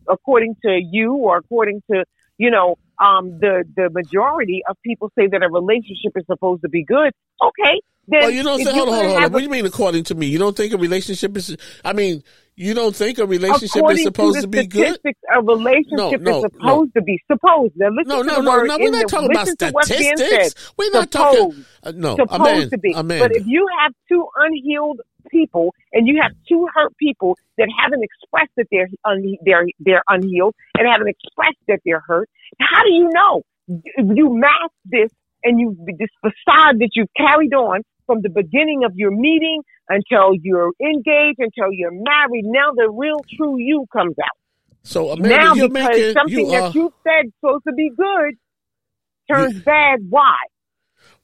[0.09, 2.03] according to you or according to
[2.37, 6.69] you know um, the the majority of people say that a relationship is supposed to
[6.69, 7.13] be good.
[7.41, 8.71] Okay, well, you don't say.
[8.71, 9.31] Hold on, hold on, hold on.
[9.31, 10.27] What do you mean according to me?
[10.27, 11.55] You don't think a relationship is?
[11.83, 12.23] I mean,
[12.55, 14.99] you don't think a relationship According is supposed to, to be good?
[15.31, 16.99] A relationship no, no, is supposed no.
[16.99, 17.73] to be supposed.
[17.75, 18.77] Now listen no, no, to no, no.
[18.79, 20.73] We're not the, talking about statistics.
[20.75, 21.65] We're not supposed, talking.
[21.83, 22.93] Uh, no, supposed Amanda, to be.
[22.93, 23.25] Amanda.
[23.25, 28.03] But if you have two unhealed people and you have two hurt people that haven't
[28.03, 32.27] expressed that they're un- they're they're unhealed and haven't expressed that they're hurt,
[32.59, 33.43] how do you know?
[33.67, 35.11] You mask this
[35.43, 40.33] and you this facade that you've carried on from the beginning of your meeting until
[40.41, 42.45] you're engaged, until you're married.
[42.45, 44.37] Now the real true you comes out.
[44.83, 48.35] So Amanda, now because making, something you, that uh, you said supposed to be good
[49.29, 49.99] turns you, bad.
[50.09, 50.35] Why?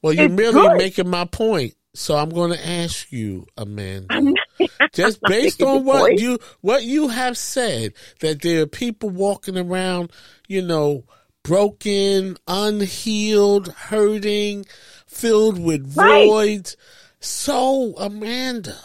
[0.01, 0.77] Well, you're it's merely good.
[0.77, 1.73] making my point.
[1.95, 4.33] So I'm going to ask you, Amanda,
[4.93, 6.19] just based on what point.
[6.19, 10.11] you what you have said, that there are people walking around,
[10.47, 11.03] you know,
[11.43, 14.65] broken, unhealed, hurting,
[15.13, 16.27] filled with right.
[16.27, 16.77] voids.
[17.19, 18.77] So, Amanda,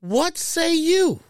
[0.00, 1.20] what say you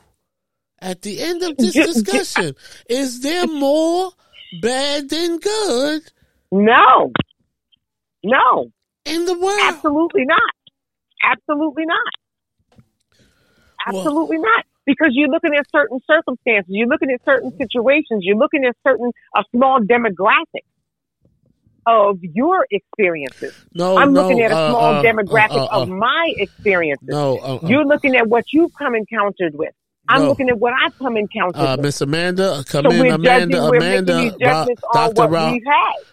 [0.80, 2.54] at the end of this discussion?
[2.88, 4.12] Is there more
[4.60, 6.02] bad than good?
[6.50, 7.12] No.
[8.22, 8.70] No.
[9.04, 9.60] In the world?
[9.62, 10.40] Absolutely not.
[11.22, 12.80] Absolutely not.
[13.86, 14.66] Absolutely well, not.
[14.86, 19.10] Because you're looking at certain circumstances, you're looking at certain situations, you're looking at certain
[19.34, 20.64] a small demographic
[21.86, 23.54] of your experiences.
[23.74, 27.08] No, I'm no, looking at a uh, small uh, demographic uh, of my experiences.
[27.08, 27.66] No, uh, uh.
[27.66, 29.74] you're looking at what you've come encountered with.
[30.08, 30.28] I'm No.
[30.28, 31.76] looking at what I've come encountered Uh.
[31.80, 35.28] Miss Amanda, come So in, Amanda, judging, Amanda, Rob, Dr.
[35.28, 35.54] Rob.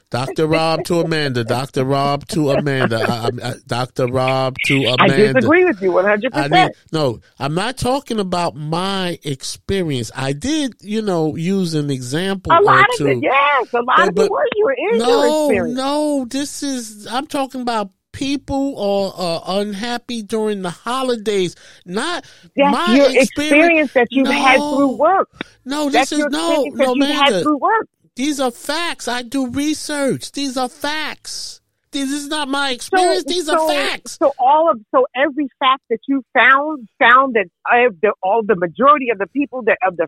[0.10, 0.46] Dr.
[0.48, 1.86] Rob to Amanda, Dr.
[1.86, 4.08] Rob to Amanda, uh, uh, Dr.
[4.08, 5.04] Rob to Amanda.
[5.04, 6.34] I disagree with you 100.
[6.36, 10.12] I mean, no, I'm not talking about my experience.
[10.16, 13.08] I did, you know, use an example A lot of two.
[13.08, 13.74] it, yes.
[13.74, 15.78] A lot But- of it was you were in your No, experience.
[15.78, 17.90] no, this is, I'm talking about
[18.22, 21.56] people are, are unhappy during the holidays.
[21.86, 22.24] Not
[22.56, 23.30] That's my your experience.
[23.30, 25.30] experience that you've had through work.
[25.66, 27.42] No, That's this is your no, no, you've had Amanda.
[27.42, 27.88] through work.
[28.16, 29.08] These are facts.
[29.08, 30.34] I do research.
[30.34, 31.62] These are facts.
[31.92, 33.24] This is not my experience.
[33.26, 34.18] These so, are facts.
[34.22, 38.56] So all of so every fact that you found found that uh, the, all the
[38.56, 40.08] majority of the people that of the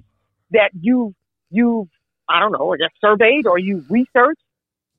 [0.51, 1.16] that you
[1.49, 1.89] you
[2.30, 4.39] I don't know, or just surveyed or you researched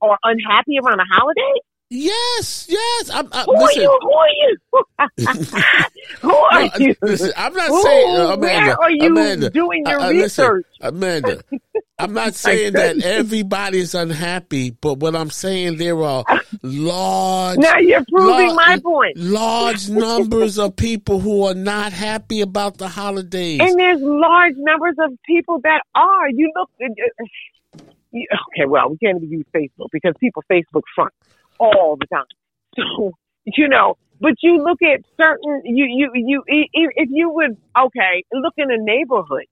[0.03, 1.61] are unhappy around a holiday.
[1.97, 3.11] Yes, yes.
[3.15, 3.99] I'm, I, Who listen, are you?
[4.03, 4.57] Who are you?
[6.23, 6.95] Who are no, you?
[7.03, 8.67] listen, I'm not Who- saying, uh, Amanda.
[8.67, 10.65] where are you Amanda, doing your uh, uh, listen.
[10.81, 11.41] Amanda,
[12.01, 16.25] I'm not saying that everybody's unhappy, but what I'm saying there are
[16.63, 19.17] large, Now you're proving lar- my point.
[19.17, 23.61] large numbers of people who are not happy about the holidays.
[23.61, 26.29] And there's large numbers of people that are.
[26.31, 26.71] You look.
[26.83, 26.87] uh,
[28.11, 28.27] you-
[28.57, 31.13] Okay, well, we can't even use Facebook because people Facebook front
[31.59, 32.25] all the time.
[32.77, 33.13] So
[33.45, 33.97] you know.
[34.21, 38.79] But you look at certain you you you if you would okay look in a
[38.79, 39.45] neighborhood.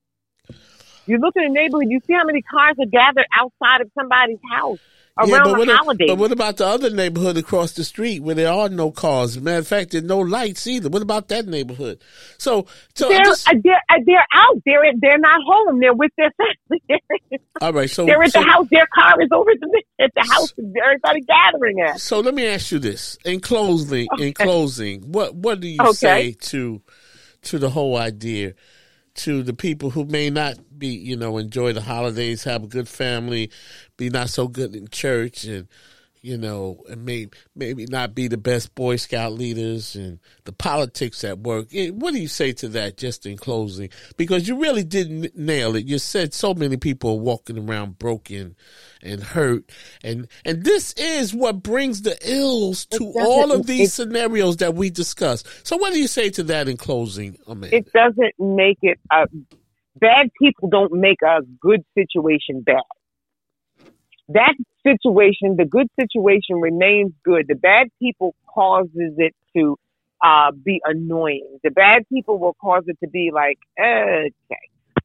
[1.06, 4.38] You look in a neighborhood, you see how many cars are gathered outside of somebody's
[4.52, 4.78] house
[5.18, 6.06] around yeah, but the what, holidays.
[6.08, 9.38] but what about the other neighborhood across the street where there are no cars?
[9.38, 10.88] Matter of fact, there's no lights either.
[10.88, 12.02] What about that neighborhood?
[12.38, 14.62] So, so they're, just, uh, they're uh, they're out.
[14.64, 15.80] They're they're not home.
[15.80, 16.32] They're with their
[16.70, 17.02] family.
[17.60, 17.90] all right.
[17.90, 18.66] So they're at so, the house.
[18.70, 20.52] Their car is over at the, at the house.
[20.58, 22.00] Everybody gathering at.
[22.00, 25.92] So let me ask you this: in closing, in closing, what what do you Okay.
[25.92, 26.80] say to
[27.42, 28.54] to the whole idea?
[29.14, 32.88] To the people who may not be, you know, enjoy the holidays, have a good
[32.88, 33.50] family,
[33.96, 35.68] be not so good in church, and
[36.22, 41.24] you know, and may, maybe not be the best Boy Scout leaders and the politics
[41.24, 41.68] at work.
[41.72, 43.90] What do you say to that just in closing?
[44.16, 45.84] Because you really didn't nail it.
[45.84, 48.54] You said so many people are walking around broken
[49.02, 49.64] and hurt.
[50.04, 54.90] And, and this is what brings the ills to all of these scenarios that we
[54.90, 55.42] discuss.
[55.64, 57.76] So what do you say to that in closing, Amanda?
[57.76, 59.00] It doesn't make it.
[59.10, 59.26] A,
[59.98, 62.82] bad people don't make a good situation bad.
[64.28, 64.54] That
[64.86, 67.46] situation, the good situation remains good.
[67.48, 69.78] The bad people causes it to
[70.22, 71.58] uh, be annoying.
[71.64, 74.32] The bad people will cause it to be like, okay,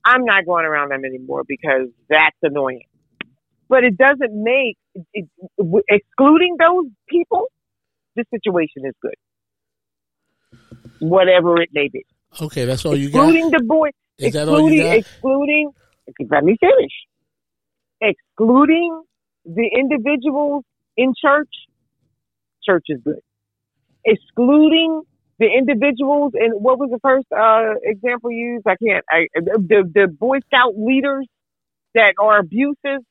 [0.05, 2.83] I'm not going around them anymore because that's annoying.
[3.69, 4.77] But it doesn't make,
[5.13, 7.47] it, it, excluding those people,
[8.15, 9.15] the situation is good.
[10.99, 12.05] Whatever it may be.
[12.41, 13.23] okay, that's all you got?
[13.29, 14.97] Excluding the boy, Is that all you excluding, got?
[14.97, 15.71] excluding,
[16.31, 16.91] let me finish.
[18.01, 19.03] Excluding
[19.45, 20.63] the individuals
[20.95, 21.49] in church,
[22.63, 23.21] church is good.
[24.05, 25.01] Excluding
[25.39, 28.65] the individuals and what was the first uh, example used?
[28.67, 29.05] I can't.
[29.09, 31.27] I, the the Boy Scout leaders
[31.93, 33.03] that are abusive,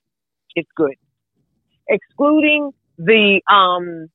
[0.54, 0.94] it's good.
[1.88, 4.08] Excluding the um,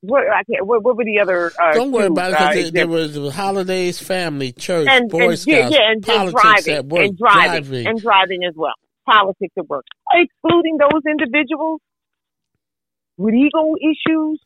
[0.00, 0.66] what I can't.
[0.66, 1.52] What, what were the other?
[1.60, 5.30] Uh, Don't worry two, about it uh, there, there was holidays, family, church, and, Boy
[5.30, 7.86] and Scouts, yeah, yeah, and, and politics driving, at work, and driving, driving.
[7.86, 8.74] and driving as well.
[9.06, 11.80] Politics at work, excluding those individuals
[13.16, 14.40] with ego issues.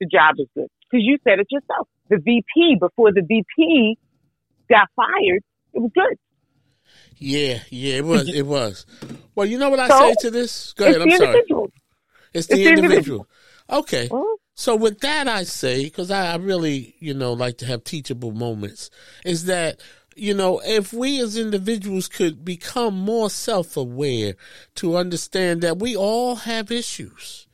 [0.00, 1.88] The job is good because you said it yourself.
[2.08, 3.96] The VP before the VP
[4.68, 5.42] got fired,
[5.72, 6.16] it was good.
[7.16, 8.86] Yeah, yeah, it was, it was.
[9.34, 10.72] Well, you know what I So, say to this?
[10.74, 11.00] Go ahead.
[11.00, 11.28] I'm sorry.
[11.28, 11.70] individual.
[12.32, 13.26] It's the it's the individual.
[13.70, 14.08] Okay.
[14.08, 14.36] Mhm.
[14.56, 18.30] So with that, I say because I, I really, you know, like to have teachable
[18.32, 18.90] moments.
[19.24, 19.80] Is that
[20.16, 24.34] you know if we as individuals could become more self-aware
[24.76, 27.46] to understand that we all have issues.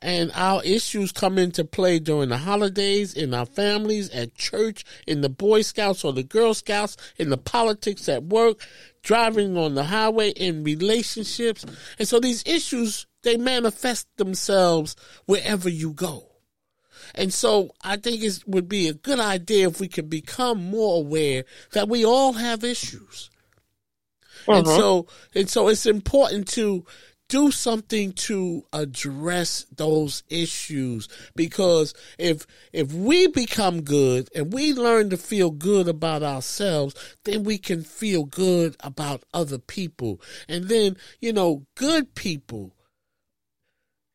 [0.00, 5.22] And our issues come into play during the holidays, in our families, at church, in
[5.22, 8.60] the Boy Scouts or the Girl Scouts, in the politics at work,
[9.02, 11.64] driving on the highway, in relationships.
[11.98, 16.35] And so these issues, they manifest themselves wherever you go.
[17.14, 20.98] And so I think it would be a good idea if we could become more
[20.98, 23.30] aware that we all have issues.
[24.46, 24.76] And Mhm.
[24.76, 26.84] so and so it's important to
[27.28, 35.10] do something to address those issues because if if we become good and we learn
[35.10, 36.94] to feel good about ourselves
[37.24, 42.75] then we can feel good about other people and then you know good people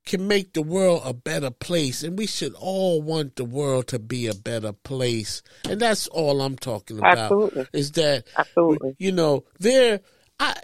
[0.06, 4.00] can make the world a better place and we should all want the world to
[4.00, 7.68] be a better place and that's all i'm talking about Absolutely.
[7.74, 8.96] is that Absolutely.
[8.98, 10.02] you know there
[10.42, 10.56] I,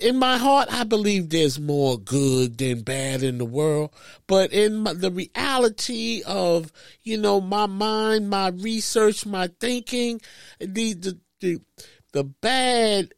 [0.00, 3.92] in my heart, I believe there's more good than bad in the world.
[4.28, 6.70] But in my, the reality of,
[7.02, 10.20] you know, my mind, my research, my thinking,
[10.60, 11.60] the, the, the,
[12.12, 13.12] the bad,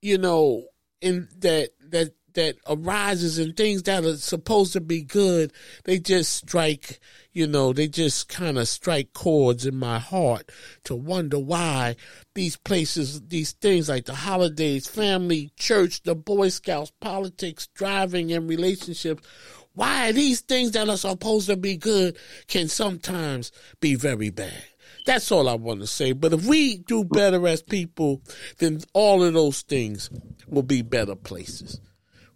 [0.00, 0.64] you know,
[1.00, 5.52] in that, that, that arises in things that are supposed to be good,
[5.84, 7.00] they just strike,
[7.32, 10.50] you know, they just kind of strike chords in my heart
[10.84, 11.96] to wonder why
[12.34, 18.48] these places, these things like the holidays, family, church, the Boy Scouts, politics, driving, and
[18.48, 19.26] relationships,
[19.74, 22.16] why these things that are supposed to be good
[22.46, 24.64] can sometimes be very bad.
[25.04, 26.12] That's all I want to say.
[26.12, 28.22] But if we do better as people,
[28.58, 30.10] then all of those things
[30.46, 31.80] will be better places.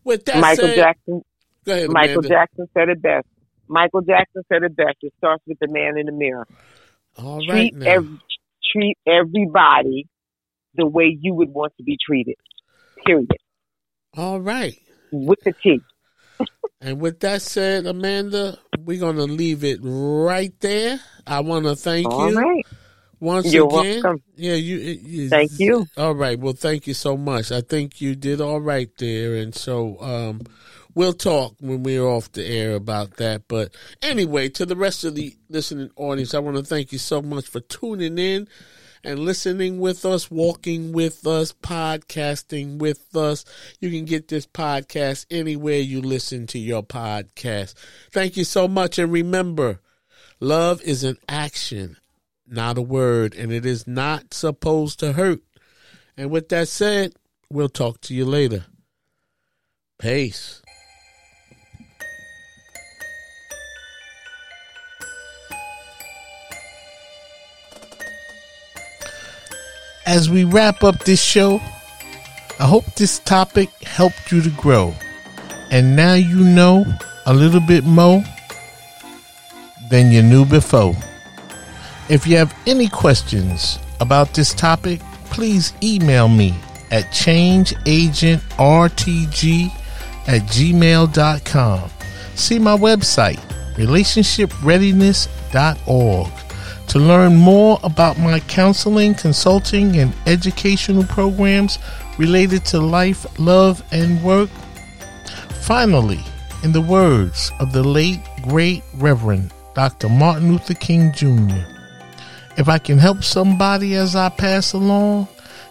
[0.06, 1.22] With that Michael said, Jackson.
[1.64, 2.28] go ahead, Michael Amanda.
[2.28, 3.26] Jackson said it best.
[3.66, 4.98] Michael Jackson said it best.
[5.02, 6.46] It starts with the man in the mirror.
[7.18, 7.90] All right treat now.
[7.90, 8.18] ev-
[8.72, 10.06] treat everybody
[10.76, 12.36] the way you would want to be treated.
[13.04, 13.32] Period.
[14.16, 14.78] all right.
[15.10, 15.82] With the T.
[16.80, 21.00] And with that said, Amanda, we're going to leave it right there.
[21.26, 22.66] I want to thank All you right.
[23.20, 24.02] Once You're again.
[24.02, 24.22] welcome.
[24.36, 25.28] Yeah, you, you.
[25.28, 25.86] Thank you.
[25.96, 26.38] All right.
[26.38, 27.52] Well, thank you so much.
[27.52, 29.36] I think you did all right there.
[29.36, 30.40] And so, um,
[30.96, 33.42] we'll talk when we're off the air about that.
[33.46, 37.22] But anyway, to the rest of the listening audience, I want to thank you so
[37.22, 38.48] much for tuning in
[39.04, 43.44] and listening with us, walking with us, podcasting with us.
[43.78, 47.74] You can get this podcast anywhere you listen to your podcast.
[48.10, 48.98] Thank you so much.
[48.98, 49.80] And remember,
[50.40, 51.98] love is an action,
[52.48, 55.40] not a word, and it is not supposed to hurt.
[56.16, 57.14] And with that said,
[57.50, 58.66] we'll talk to you later.
[59.98, 60.62] Peace.
[70.06, 71.60] As we wrap up this show,
[72.58, 74.94] I hope this topic helped you to grow.
[75.70, 76.84] And now you know
[77.26, 78.22] a little bit more
[79.90, 80.94] than you knew before.
[82.08, 86.54] If you have any questions about this topic, please email me
[86.92, 89.70] at changeagentrtg
[90.28, 91.90] at gmail.com.
[92.34, 93.40] See my website,
[93.74, 96.32] relationshipreadiness.org.
[96.88, 101.78] To learn more about my counseling, consulting, and educational programs
[102.18, 104.50] related to life, love, and work.
[105.62, 106.20] Finally,
[106.62, 110.08] in the words of the late, great Reverend Dr.
[110.08, 111.75] Martin Luther King Jr.,
[112.56, 115.28] if I can help somebody as I pass along,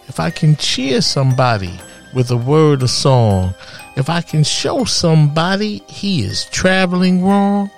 [0.07, 1.79] if I can cheer somebody
[2.13, 3.53] with a word or song,
[3.95, 7.69] if I can show somebody he is traveling wrong,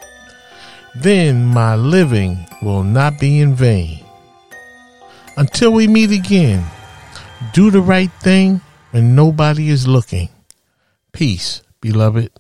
[0.96, 4.04] then my living will not be in vain.
[5.38, 6.66] Until we meet again,
[7.54, 10.30] do the right thing when nobody is looking.
[11.12, 12.32] Peace, beloved.